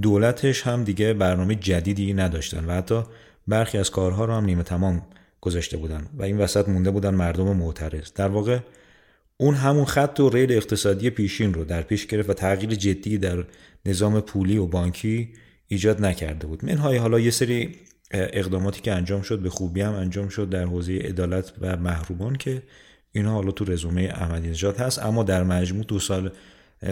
دولتش 0.02 0.62
هم 0.62 0.84
دیگه 0.84 1.14
برنامه 1.14 1.56
جدیدی 1.56 2.14
نداشتن 2.14 2.66
و 2.66 2.72
حتی 2.72 3.04
برخی 3.48 3.78
از 3.78 3.92
کارها 3.92 4.26
رو 4.26 4.34
هم 4.34 4.46
نیمه 4.46 4.64
تمام 4.64 5.02
گذاشته 5.42 5.78
بودن 5.78 6.08
و 6.18 6.24
این 6.24 6.38
وسط 6.38 6.70
مونده 6.70 6.92
بودن 6.92 7.14
مردم 7.16 7.58
معترض. 7.58 8.14
در 8.16 8.28
واقع 8.28 8.60
اون 9.38 9.56
همون 9.56 9.86
خط 9.86 10.20
و 10.20 10.30
ریل 10.30 10.52
اقتصادی 10.52 11.10
پیشین 11.10 11.54
رو 11.54 11.66
در 11.66 11.82
پیش 11.82 12.06
گرفت 12.06 12.30
و 12.30 12.34
تغییر 12.34 12.76
جدی 12.76 13.18
در 13.18 13.44
نظام 13.86 14.22
پولی 14.22 14.58
و 14.58 14.66
بانکی 14.66 15.30
ایجاد 15.68 16.06
نکرده 16.06 16.48
بود. 16.48 16.66
منهای 16.66 16.98
حالا 16.98 17.20
یه 17.20 17.32
سری 17.32 17.76
اقداماتی 18.12 18.82
که 18.82 18.94
انجام 18.94 19.22
شد 19.22 19.40
به 19.40 19.50
خوبی 19.50 19.82
هم 19.82 19.94
انجام 19.94 20.30
شد 20.30 20.50
در 20.50 20.64
حوزه 20.64 20.98
عدالت 20.98 21.54
و 21.62 21.78
محرومان 21.78 22.36
که 22.36 22.64
اینا 23.12 23.34
حالا 23.34 23.52
تو 23.52 23.66
رزومه 23.66 24.02
احمدی 24.02 24.50
نژاد 24.50 24.78
هست 24.78 25.00
اما 25.00 25.24
در 25.24 25.44
مجموع 25.44 25.84
دو 25.84 26.00
سال 26.00 26.32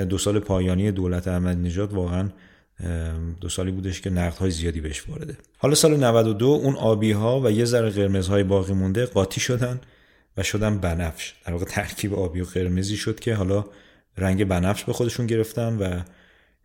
دو 0.09 0.17
سال 0.17 0.39
پایانی 0.39 0.91
دولت 0.91 1.27
احمدی 1.27 1.61
نژاد 1.61 1.93
واقعا 1.93 2.29
دو 3.41 3.49
سالی 3.49 3.71
بودش 3.71 4.01
که 4.01 4.09
های 4.39 4.51
زیادی 4.51 4.81
بهش 4.81 5.09
وارده. 5.09 5.37
حالا 5.57 5.75
سال 5.75 5.97
92 5.97 6.45
اون 6.45 6.75
آبی 6.75 7.11
ها 7.11 7.41
و 7.41 7.51
یه 7.51 7.65
ذره 7.65 7.89
قرمزهای 7.89 8.43
باقی 8.43 8.73
مونده 8.73 9.05
قاطی 9.05 9.39
شدن 9.39 9.79
و 10.37 10.43
شدن 10.43 10.77
بنفش. 10.77 11.33
در 11.45 11.53
واقع 11.53 11.65
ترکیب 11.65 12.13
آبی 12.13 12.41
و 12.41 12.45
قرمزی 12.45 12.97
شد 12.97 13.19
که 13.19 13.33
حالا 13.33 13.65
رنگ 14.17 14.45
بنفش 14.45 14.83
به 14.83 14.93
خودشون 14.93 15.27
گرفتن 15.27 15.77
و 15.77 15.99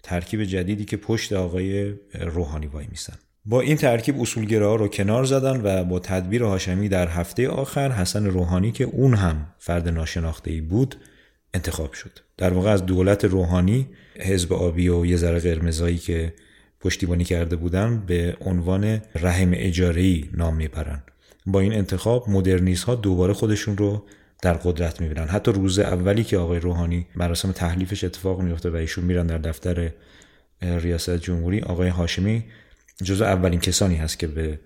ترکیب 0.02 0.44
جدیدی 0.44 0.84
که 0.84 0.96
پشت 0.96 1.32
آقای 1.32 1.94
روحانی 2.14 2.66
وای 2.66 2.86
میسن. 2.90 3.14
با 3.44 3.60
این 3.60 3.76
ترکیب 3.76 4.20
اصولگراها 4.20 4.76
رو 4.76 4.88
کنار 4.88 5.24
زدن 5.24 5.60
و 5.64 5.84
با 5.84 5.98
تدبیر 5.98 6.42
هاشمی 6.42 6.88
در 6.88 7.08
هفته 7.08 7.48
آخر 7.48 7.92
حسن 7.92 8.26
روحانی 8.26 8.72
که 8.72 8.84
اون 8.84 9.14
هم 9.14 9.46
فرد 9.58 9.88
ناشناخته 9.88 10.50
ای 10.50 10.60
بود 10.60 10.96
انتخاب 11.54 11.92
شد. 11.92 12.10
در 12.36 12.52
واقع 12.52 12.70
از 12.70 12.86
دولت 12.86 13.24
روحانی 13.24 13.88
حزب 14.20 14.52
آبی 14.52 14.88
و 14.88 15.06
یه 15.06 15.16
ذره 15.16 15.40
قرمزایی 15.40 15.98
که 15.98 16.34
پشتیبانی 16.80 17.24
کرده 17.24 17.56
بودن 17.56 18.02
به 18.06 18.36
عنوان 18.40 19.00
رحم 19.14 19.50
اجارهی 19.54 20.30
نام 20.34 20.56
می‌برن. 20.56 21.02
با 21.46 21.60
این 21.60 21.72
انتخاب 21.72 22.30
مدرنیست 22.30 22.84
ها 22.84 22.94
دوباره 22.94 23.32
خودشون 23.32 23.76
رو 23.76 24.04
در 24.42 24.52
قدرت 24.52 25.00
می‌بینن. 25.00 25.28
حتی 25.28 25.52
روز 25.52 25.78
اولی 25.78 26.24
که 26.24 26.38
آقای 26.38 26.60
روحانی 26.60 27.06
مراسم 27.16 27.52
تحلیفش 27.52 28.04
اتفاق 28.04 28.40
میفته 28.40 28.70
و 28.70 28.76
ایشون 28.76 29.04
میرن 29.04 29.26
در 29.26 29.38
دفتر 29.38 29.92
ریاست 30.62 31.16
جمهوری 31.16 31.60
آقای 31.60 31.88
هاشمی 31.88 32.44
جزو 33.04 33.24
اولین 33.24 33.60
کسانی 33.60 33.96
هست 33.96 34.18
که 34.18 34.26
به 34.26 34.60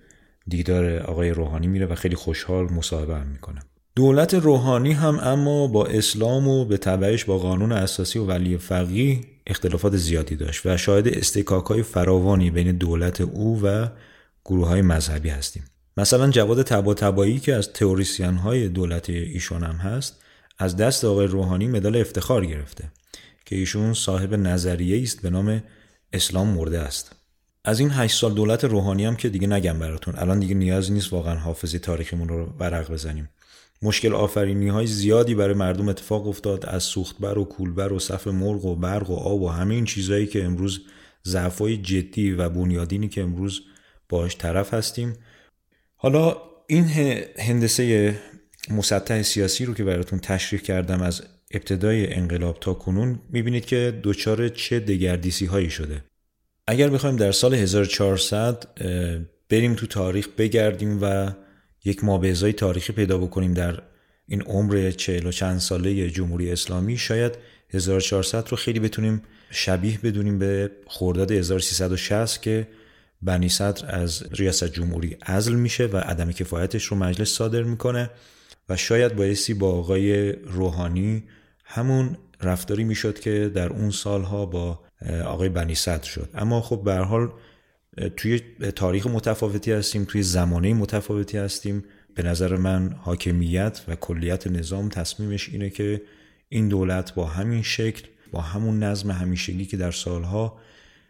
دیدار 0.47 0.99
آقای 0.99 1.29
روحانی 1.29 1.67
میره 1.67 1.85
و 1.85 1.95
خیلی 1.95 2.15
خوشحال 2.15 2.65
مصاحبه 2.73 3.15
هم 3.15 3.27
می‌کنه. 3.27 3.59
دولت 3.97 4.33
روحانی 4.33 4.93
هم 4.93 5.19
اما 5.19 5.67
با 5.67 5.85
اسلام 5.85 6.47
و 6.47 6.65
به 6.65 6.77
تبعش 6.77 7.25
با 7.25 7.37
قانون 7.37 7.71
اساسی 7.71 8.19
و 8.19 8.25
ولی 8.25 8.57
فقیه 8.57 9.19
اختلافات 9.47 9.97
زیادی 9.97 10.35
داشت 10.35 10.65
و 10.65 10.77
شاهد 10.77 11.07
استکاک 11.07 11.65
های 11.65 11.83
فراوانی 11.83 12.51
بین 12.51 12.71
دولت 12.77 13.21
او 13.21 13.61
و 13.63 13.87
گروه 14.45 14.67
های 14.67 14.81
مذهبی 14.81 15.29
هستیم. 15.29 15.63
مثلا 15.97 16.29
جواد 16.29 16.61
تبا 16.61 16.93
تبایی 16.93 17.39
که 17.39 17.55
از 17.55 17.73
تئوریسین 17.73 18.35
های 18.35 18.69
دولت 18.69 19.09
ایشون 19.09 19.63
هم 19.63 19.75
هست 19.75 20.23
از 20.59 20.77
دست 20.77 21.05
آقای 21.05 21.27
روحانی 21.27 21.67
مدال 21.67 21.95
افتخار 21.95 22.45
گرفته 22.45 22.91
که 23.45 23.55
ایشون 23.55 23.93
صاحب 23.93 24.33
نظریه 24.33 25.01
است 25.01 25.21
به 25.21 25.29
نام 25.29 25.63
اسلام 26.13 26.47
مرده 26.47 26.79
است. 26.79 27.15
از 27.65 27.79
این 27.79 27.89
هشت 27.91 28.19
سال 28.19 28.33
دولت 28.33 28.63
روحانی 28.63 29.05
هم 29.05 29.15
که 29.15 29.29
دیگه 29.29 29.47
نگم 29.47 29.79
براتون. 29.79 30.15
الان 30.17 30.39
دیگه 30.39 30.55
نیاز 30.55 30.91
نیست 30.91 31.13
واقعا 31.13 31.35
حافظه 31.35 31.79
تاریخمون 31.79 32.29
رو 32.29 32.45
برق 32.45 32.91
بزنیم. 32.91 33.29
مشکل 33.81 34.13
آفرینی 34.13 34.67
های 34.67 34.87
زیادی 34.87 35.35
برای 35.35 35.53
مردم 35.53 35.89
اتفاق 35.89 36.27
افتاد. 36.27 36.65
از 36.65 36.83
سوختبر 36.83 37.37
و 37.37 37.43
کولبر 37.43 37.93
و 37.93 37.99
صف 37.99 38.27
مرغ 38.27 38.65
و 38.65 38.75
برق 38.75 39.09
و 39.09 39.15
آب 39.15 39.41
و 39.41 39.47
همه 39.47 39.75
این 39.75 39.85
چیزهایی 39.85 40.27
که 40.27 40.43
امروز 40.43 40.81
ضعفای 41.25 41.77
جدی 41.77 42.31
و 42.31 42.49
بنیادینی 42.49 43.07
که 43.07 43.21
امروز 43.21 43.61
باش 44.09 44.37
طرف 44.37 44.73
هستیم. 44.73 45.13
حالا 45.95 46.37
این 46.67 46.85
هندسه 47.39 48.15
مسطح 48.69 49.21
سیاسی 49.21 49.65
رو 49.65 49.73
که 49.73 49.83
براتون 49.83 50.19
تشریح 50.19 50.61
کردم 50.61 51.01
از 51.01 51.23
ابتدای 51.51 52.13
انقلاب 52.13 52.57
تا 52.59 52.73
کنون 52.73 53.19
می‌بینید 53.29 53.65
که 53.65 53.99
دچار 54.03 54.49
چه 54.49 54.79
دگردیسی 54.79 55.45
هایی 55.45 55.69
شده. 55.69 56.03
اگر 56.67 56.89
بخوایم 56.89 57.15
در 57.15 57.31
سال 57.31 57.53
1400 57.53 58.67
بریم 59.49 59.73
تو 59.73 59.87
تاریخ 59.87 60.27
بگردیم 60.37 60.99
و 61.01 61.31
یک 61.87 62.03
مابعضای 62.03 62.53
تاریخی 62.53 62.93
پیدا 62.93 63.17
بکنیم 63.17 63.53
در 63.53 63.81
این 64.27 64.41
عمر 64.41 64.91
چهل 64.91 65.25
و 65.25 65.31
چند 65.31 65.59
ساله 65.59 66.09
جمهوری 66.09 66.51
اسلامی. 66.51 66.97
شاید 66.97 67.37
1400 67.69 68.49
رو 68.49 68.57
خیلی 68.57 68.79
بتونیم 68.79 69.21
شبیه 69.49 69.99
بدونیم 70.03 70.39
به 70.39 70.71
خرداد 70.87 71.31
1360 71.31 72.41
که 72.41 72.67
بنی 73.21 73.49
صدر 73.49 73.95
از 73.95 74.23
ریاست 74.31 74.65
جمهوری 74.65 75.17
ازل 75.21 75.53
میشه 75.55 75.85
و 75.85 75.97
عدم 75.97 76.31
کفایتش 76.31 76.85
رو 76.85 76.97
مجلس 76.97 77.29
صادر 77.29 77.63
می‌کنه 77.63 78.09
و 78.69 78.75
شاید 78.75 79.15
بایستی 79.15 79.53
با 79.53 79.71
آقای 79.71 80.31
روحانی 80.31 81.23
همون 81.65 82.17
رفتاری 82.41 82.83
می‌شد 82.83 83.19
که 83.19 83.51
در 83.55 83.69
اون 83.69 83.91
سالها 83.91 84.45
با 84.45 84.79
آقای 85.25 85.49
بنی 85.49 85.75
صدر 85.75 86.07
شد. 86.07 86.29
اما 86.33 86.61
خب 86.61 86.81
به 86.85 86.95
حال 86.95 87.31
توی 88.17 88.39
تاریخ 88.75 89.07
متفاوتی 89.07 89.71
هستیم 89.71 90.05
توی 90.05 90.23
زمانه 90.23 90.73
متفاوتی 90.73 91.37
هستیم. 91.37 91.83
به 92.15 92.23
نظر 92.23 92.57
من 92.57 92.95
حاکمیت 93.01 93.81
و 93.87 93.95
کلیت 93.95 94.47
نظام 94.47 94.89
تصمیمش 94.89 95.49
اینه 95.49 95.69
که 95.69 96.01
این 96.49 96.67
دولت 96.67 97.13
با 97.13 97.25
همین 97.25 97.61
شکل 97.61 98.07
با 98.31 98.41
همون 98.41 98.83
نظم 98.83 99.11
همیشگی 99.11 99.65
که 99.65 99.77
در 99.77 99.91
سالها 99.91 100.59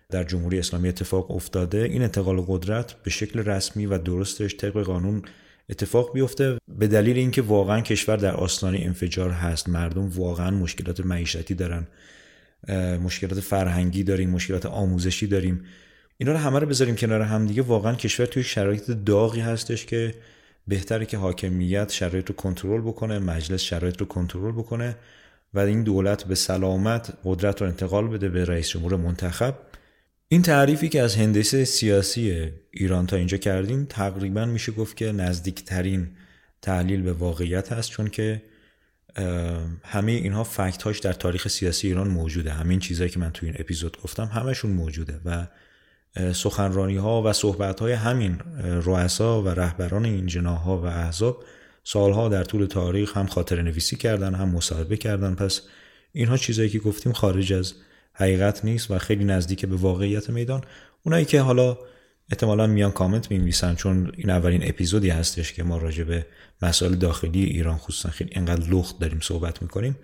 در 0.09 0.23
جمهوری 0.23 0.59
اسلامی 0.59 0.89
اتفاق 0.89 1.31
افتاده 1.31 1.83
این 1.83 2.01
انتقال 2.01 2.43
قدرت 2.47 2.93
به 3.03 3.09
شکل 3.09 3.39
رسمی 3.39 3.85
و 3.85 3.97
درستش 3.97 4.55
طبق 4.57 4.83
قانون 4.83 5.21
اتفاق 5.69 6.13
بیفته. 6.13 6.57
به 6.77 6.87
دلیل 6.87 7.17
اینکه 7.17 7.41
واقعا 7.41 7.81
کشور 7.81 8.17
در 8.17 8.33
آستانه 8.35 8.79
انفجار 8.81 9.29
هست 9.29 9.69
مردم 9.69 10.09
واقعا 10.09 10.51
مشکلات 10.51 11.05
معیشتی 11.05 11.53
دارن 11.53 11.87
مشکلات 13.03 13.39
فرهنگی 13.39 14.03
داریم 14.03 14.29
مشکلات 14.29 14.65
آموزشی 14.65 15.27
داریم. 15.27 15.63
اینا 16.17 16.31
رو 16.31 16.37
همه 16.37 16.59
رو 16.59 16.67
بذاریم 16.67 16.95
کنار 16.95 17.21
هم 17.21 17.47
دیگه. 17.47 17.61
واقعا 17.61 17.95
کشور 17.95 18.25
توی 18.25 18.43
شرایط 18.43 18.91
داغی 18.91 19.41
هستش 19.41 19.85
که 19.85 20.15
بهتره 20.67 21.05
که 21.05 21.17
حاکمیت 21.17 21.91
شرایط 21.91 22.29
رو 22.29 22.35
کنترل 22.35 22.81
بکنه 22.81 23.19
مجلس 23.19 23.61
شرایط 23.61 23.97
رو 23.97 24.05
کنترل 24.05 24.51
بکنه 24.51 24.95
و 25.53 25.59
این 25.59 25.83
دولت 25.83 26.23
به 26.23 26.35
سلامت 26.35 27.13
قدرت 27.23 27.61
رو 27.61 27.67
انتقال 27.67 28.07
بده 28.07 28.29
به 28.29 28.45
رئیس 28.45 28.69
جمهور 28.69 28.95
منتخب. 28.95 29.55
این 30.27 30.41
تعریفی 30.41 30.89
که 30.89 31.01
از 31.01 31.15
هندسه 31.15 31.65
سیاسی 31.65 32.51
ایران 32.71 33.07
تا 33.07 33.15
اینجا 33.15 33.37
کردیم 33.37 33.85
تقریبا 33.89 34.45
میشه 34.45 34.71
گفت 34.71 34.97
که 34.97 35.11
نزدیکترین 35.11 36.07
تحلیل 36.61 37.01
به 37.01 37.13
واقعیت 37.13 37.71
هست 37.71 37.89
چون 37.89 38.07
که 38.07 38.41
همه 39.83 40.11
اینها 40.11 40.43
فکت 40.43 40.83
هاش 40.83 40.99
در 40.99 41.13
تاریخ 41.13 41.47
سیاسی 41.47 41.87
ایران 41.87 42.07
موجوده. 42.07 42.51
همین 42.51 42.79
چیزهایی 42.79 43.11
که 43.11 43.19
من 43.19 43.31
تو 43.31 43.45
این 43.45 43.55
اپیزود 43.59 43.97
گفتم 44.03 44.25
همشون 44.25 44.71
موجوده 44.71 45.19
و 45.25 45.47
سخنرانی 46.33 46.97
ها 46.97 47.23
و 47.23 47.33
صحبت 47.33 47.79
های 47.79 47.93
همین 47.93 48.39
رؤسا 48.63 49.41
و 49.41 49.47
رهبران 49.47 50.05
این 50.05 50.27
جناح 50.27 50.65
و 50.65 50.83
احزاب 50.85 51.43
سالها 51.83 52.29
در 52.29 52.43
طول 52.43 52.65
تاریخ 52.65 53.17
هم 53.17 53.27
خاطر 53.27 53.61
نویسی 53.61 53.95
کردن 53.95 54.33
هم 54.35 54.49
مصاحبه 54.49 54.97
کردن. 54.97 55.35
پس 55.35 55.61
اینها 56.11 56.37
چیزایی 56.37 56.69
که 56.69 56.79
گفتیم 56.79 57.13
خارج 57.13 57.53
از 57.53 57.73
حقیقت 58.13 58.65
نیست 58.65 58.91
و 58.91 58.97
خیلی 58.97 59.23
نزدیک 59.23 59.65
به 59.65 59.75
واقعیت 59.75 60.29
میدان. 60.29 60.61
اونایی 61.03 61.25
که 61.25 61.41
حالا 61.41 61.77
احتمالا 62.31 62.67
میان 62.67 62.91
کامنت 62.91 63.31
می‌نویسن 63.31 63.75
چون 63.75 64.11
این 64.17 64.29
اولین 64.29 64.69
اپیزودی 64.69 65.09
هستش 65.09 65.53
که 65.53 65.63
ما 65.63 65.77
راجع 65.77 66.03
به 66.03 66.25
مسائل 66.61 66.95
داخلی 66.95 67.43
ایران 67.43 67.77
خصوصا 67.77 68.09
خیلی 68.09 68.29
اینقدر 68.33 68.69
لخت 68.69 68.99
داریم 68.99 69.19
صحبت 69.21 69.61
می‌کنیم 69.61 69.97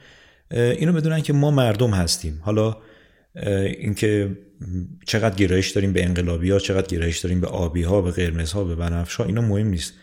اینو 0.51 0.93
بدونن 0.93 1.21
که 1.21 1.33
ما 1.33 1.51
مردم 1.51 1.89
هستیم. 1.89 2.39
حالا 2.43 2.77
اینکه 3.35 4.37
چقدر 5.05 5.35
گرایش 5.35 5.69
داریم 5.69 5.93
به 5.93 6.05
انقلابی 6.05 6.49
ها 6.49 6.59
چقدر 6.59 6.87
گرایش 6.87 7.19
داریم 7.19 7.41
به 7.41 7.47
آبی 7.47 7.83
ها 7.83 8.01
به 8.01 8.11
قرمز 8.11 8.51
ها 8.51 8.63
به 8.63 8.75
بنفش 8.75 9.15
ها 9.15 9.23
اینا 9.23 9.41
مهم 9.41 9.67
نیست. 9.67 9.93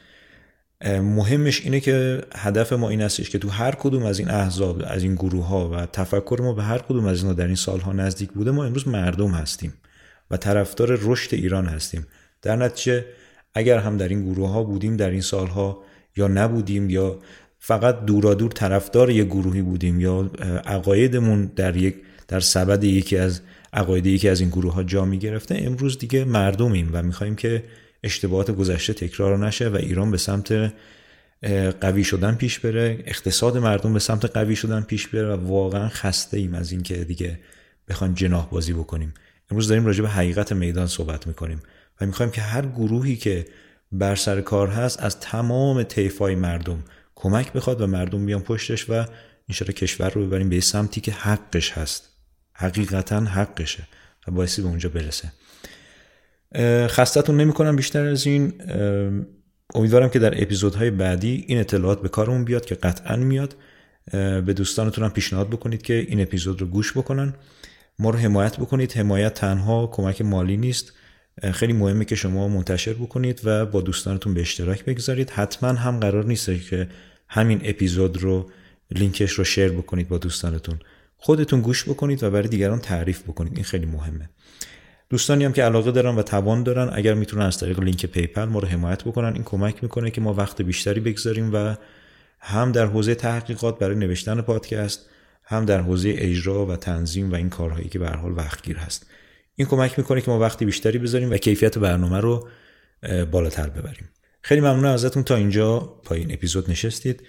مهمش 0.84 1.60
اینه 1.64 1.80
که 1.80 2.20
هدف 2.34 2.72
ما 2.72 2.88
این 2.88 3.00
هستش 3.00 3.30
که 3.30 3.38
تو 3.38 3.48
هر 3.48 3.74
کدوم 3.74 4.02
از 4.04 4.18
این 4.18 4.30
احزاب 4.30 4.82
از 4.86 5.02
این 5.02 5.14
گروه 5.14 5.46
ها 5.46 5.70
و 5.70 5.86
تفکر 5.86 6.38
ما 6.42 6.52
به 6.52 6.62
هر 6.62 6.78
کدوم 6.78 7.06
از 7.06 7.22
اینا 7.22 7.34
در 7.34 7.46
این 7.46 7.54
سالها 7.54 7.92
نزدیک 7.92 8.30
بوده 8.30 8.50
ما 8.50 8.64
امروز 8.64 8.88
مردم 8.88 9.30
هستیم 9.30 9.74
و 10.30 10.36
طرفدار 10.36 10.98
رشد 11.02 11.34
ایران 11.34 11.66
هستیم. 11.66 12.06
در 12.42 12.56
نتیجه 12.56 13.04
اگر 13.54 13.78
هم 13.78 13.96
در 13.96 14.08
این 14.08 14.32
گروه 14.32 14.50
ها 14.50 14.62
بودیم 14.62 14.96
در 14.96 15.10
این 15.10 15.20
سالها 15.20 15.82
یا 16.16 16.28
نبودیم 16.28 16.90
یا 16.90 17.18
فقط 17.58 18.04
دورادور 18.04 18.50
طرفدار 18.50 19.10
یک 19.10 19.26
گروهی 19.26 19.62
بودیم 19.62 20.00
یا 20.00 20.30
عقایدمون 20.66 21.46
در 21.46 21.76
یک 21.76 21.96
در 22.30 22.40
سبد 22.40 22.84
یکی 22.84 23.16
از 23.16 23.40
عقاید 23.72 24.06
یکی 24.06 24.28
از 24.28 24.40
این 24.40 24.50
گروه 24.50 24.74
ها 24.74 24.82
جا 24.82 25.04
می 25.04 25.18
گرفته 25.18 25.54
امروز 25.58 25.98
دیگه 25.98 26.24
مردمیم 26.24 26.90
و 26.92 27.02
می‌خوایم 27.02 27.36
که 27.36 27.64
اشتباهات 28.02 28.50
گذشته 28.50 28.92
تکرار 28.92 29.46
نشه 29.46 29.68
و 29.68 29.76
ایران 29.76 30.10
به 30.10 30.16
سمت 30.16 30.72
قوی 31.80 32.04
شدن 32.04 32.34
پیش 32.34 32.58
بره. 32.58 33.02
اقتصاد 33.06 33.58
مردم 33.58 33.92
به 33.92 33.98
سمت 33.98 34.24
قوی 34.24 34.56
شدن 34.56 34.80
پیش 34.80 35.06
بره 35.06 35.36
و 35.36 35.48
واقعا 35.48 35.88
خسته 35.88 36.36
ایم 36.36 36.54
از 36.54 36.72
اینکه 36.72 37.04
دیگه 37.04 37.40
بخوان 37.88 38.14
جناح 38.14 38.48
بازی 38.50 38.72
بکنیم. 38.72 39.14
امروز 39.50 39.68
داریم 39.68 39.86
راجع 39.86 40.02
به 40.02 40.08
حقیقت 40.08 40.52
میدان 40.52 40.86
صحبت 40.86 41.26
می‌کنیم 41.26 41.62
و 42.00 42.06
می‌خوایم 42.06 42.32
که 42.32 42.40
هر 42.40 42.66
گروهی 42.66 43.16
که 43.16 43.46
بر 43.92 44.14
سر 44.14 44.40
کار 44.40 44.68
هست 44.68 45.02
از 45.02 45.20
تمام 45.20 45.82
طیفای 45.82 46.34
مردم 46.34 46.84
کمک 47.14 47.52
بخواد 47.52 47.80
و 47.80 47.86
مردم 47.86 48.26
بیان 48.26 48.42
پشتش 48.42 48.90
و 48.90 49.04
انشالله 49.48 49.72
کشور 49.72 50.10
رو 50.10 50.26
ببریم 50.26 50.48
به 50.48 50.60
سمتی 50.60 51.00
که 51.00 51.12
حقش 51.12 51.72
هست. 51.72 52.09
حقیقتا 52.60 53.20
حقشه 53.20 53.88
و 54.28 54.30
باعثی 54.30 54.62
به 54.62 54.68
اونجا 54.68 54.88
برسه. 54.88 55.32
خستتون 56.86 57.36
نمی‌کنم 57.36 57.76
بیشتر 57.76 58.06
از 58.06 58.26
این. 58.26 58.52
امیدوارم 59.74 60.08
که 60.08 60.18
در 60.18 60.42
اپیزودهای 60.42 60.90
بعدی 60.90 61.44
این 61.48 61.60
اطلاعات 61.60 62.02
به 62.02 62.08
کارمون 62.08 62.44
بیاد 62.44 62.64
که 62.64 62.74
قطعا 62.74 63.16
میاد. 63.16 63.56
به 64.12 64.52
دوستانتون 64.56 65.04
هم 65.04 65.10
پیشنهاد 65.10 65.48
بکنید 65.48 65.82
که 65.82 65.94
این 65.94 66.20
اپیزود 66.20 66.60
رو 66.60 66.66
گوش 66.66 66.92
بکنن. 66.96 67.34
ما 67.98 68.10
رو 68.10 68.18
حمایت 68.18 68.56
بکنید. 68.56 68.92
حمایت 68.92 69.34
تنها 69.34 69.86
کمک 69.86 70.22
مالی 70.22 70.56
نیست. 70.56 70.92
خیلی 71.52 71.72
مهمه 71.72 72.04
که 72.04 72.14
شما 72.14 72.48
منتشر 72.48 72.92
بکنید 72.92 73.40
و 73.44 73.66
با 73.66 73.80
دوستانتون 73.80 74.34
به 74.34 74.40
اشتراک 74.40 74.84
بگذارید. 74.84 75.30
حتما 75.30 75.68
هم 75.72 76.00
قرار 76.00 76.24
نیست 76.24 76.50
که 76.70 76.88
همین 77.28 77.60
اپیزود 77.64 78.22
رو 78.22 78.50
لینکش 78.90 79.32
رو 79.32 79.44
share 79.44 79.72
بکنید 79.72 80.08
با 80.08 80.18
دوستانتون. 80.18 80.78
خودتون 81.20 81.60
گوش 81.60 81.88
بکنید 81.88 82.22
و 82.22 82.30
برای 82.30 82.48
دیگران 82.48 82.78
تعریف 82.78 83.22
بکنید. 83.22 83.52
این 83.54 83.64
خیلی 83.64 83.86
مهمه. 83.86 84.30
دوستانی 85.10 85.44
هم 85.44 85.52
که 85.52 85.62
علاقه 85.62 85.90
دارن 85.90 86.14
و 86.16 86.22
توان 86.22 86.62
دارن 86.62 86.90
اگر 86.92 87.14
می‌تونن 87.14 87.42
از 87.42 87.58
طریق 87.58 87.80
لینک 87.80 88.06
PayPal 88.06 88.44
ما 88.44 88.58
رو 88.58 88.68
حمایت 88.68 89.04
بکنن 89.04 89.34
این 89.34 89.42
کمک 89.44 89.82
می‌کنه 89.82 90.10
که 90.10 90.20
ما 90.20 90.34
وقت 90.34 90.62
بیشتری 90.62 91.00
بگذاریم 91.00 91.50
و 91.54 91.74
هم 92.40 92.72
در 92.72 92.86
حوزه 92.86 93.14
تحقیقات 93.14 93.78
برای 93.78 93.96
نوشتن 93.96 94.40
پادکست 94.40 95.06
هم 95.44 95.64
در 95.64 95.80
حوزه 95.80 96.14
اجرا 96.18 96.66
و 96.66 96.76
تنظیم 96.76 97.32
و 97.32 97.34
این 97.34 97.48
کارهایی 97.48 97.88
که 97.88 97.98
به 97.98 98.03
هر 98.03 98.08
حال 98.08 98.32
وقتگیر 98.36 98.76
هست. 98.76 99.06
این 99.54 99.68
کمک 99.68 99.98
می‌کنه 99.98 100.20
که 100.20 100.30
ما 100.30 100.38
وقتی 100.38 100.64
بیشتری 100.64 100.98
بذاریم 100.98 101.30
و 101.30 101.36
کیفیت 101.36 101.78
برنامه 101.78 102.20
رو 102.20 102.48
بالاتر 103.30 103.68
ببریم. 103.68 104.08
خیلی 104.42 104.60
ممنون 104.60 104.84
ازتون. 104.84 105.22
تا 105.22 105.36
اینجا 105.36 105.78
پایین 105.78 106.32
اپیزود 106.32 106.70
نشستید. 106.70 107.22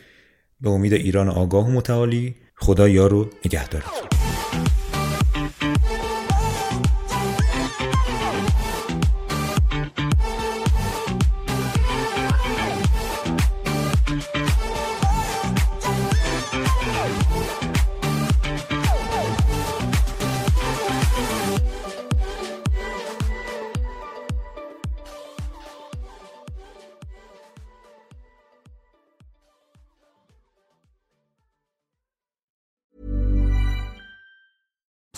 به 0.62 0.70
امید 0.70 0.94
ایران 0.94 1.30
آگاه 1.30 1.68
و 1.68 1.72
متعالی. 1.72 2.36
خدا 2.62 2.88
یارو 2.88 3.28
نگهدارتون 3.46 4.21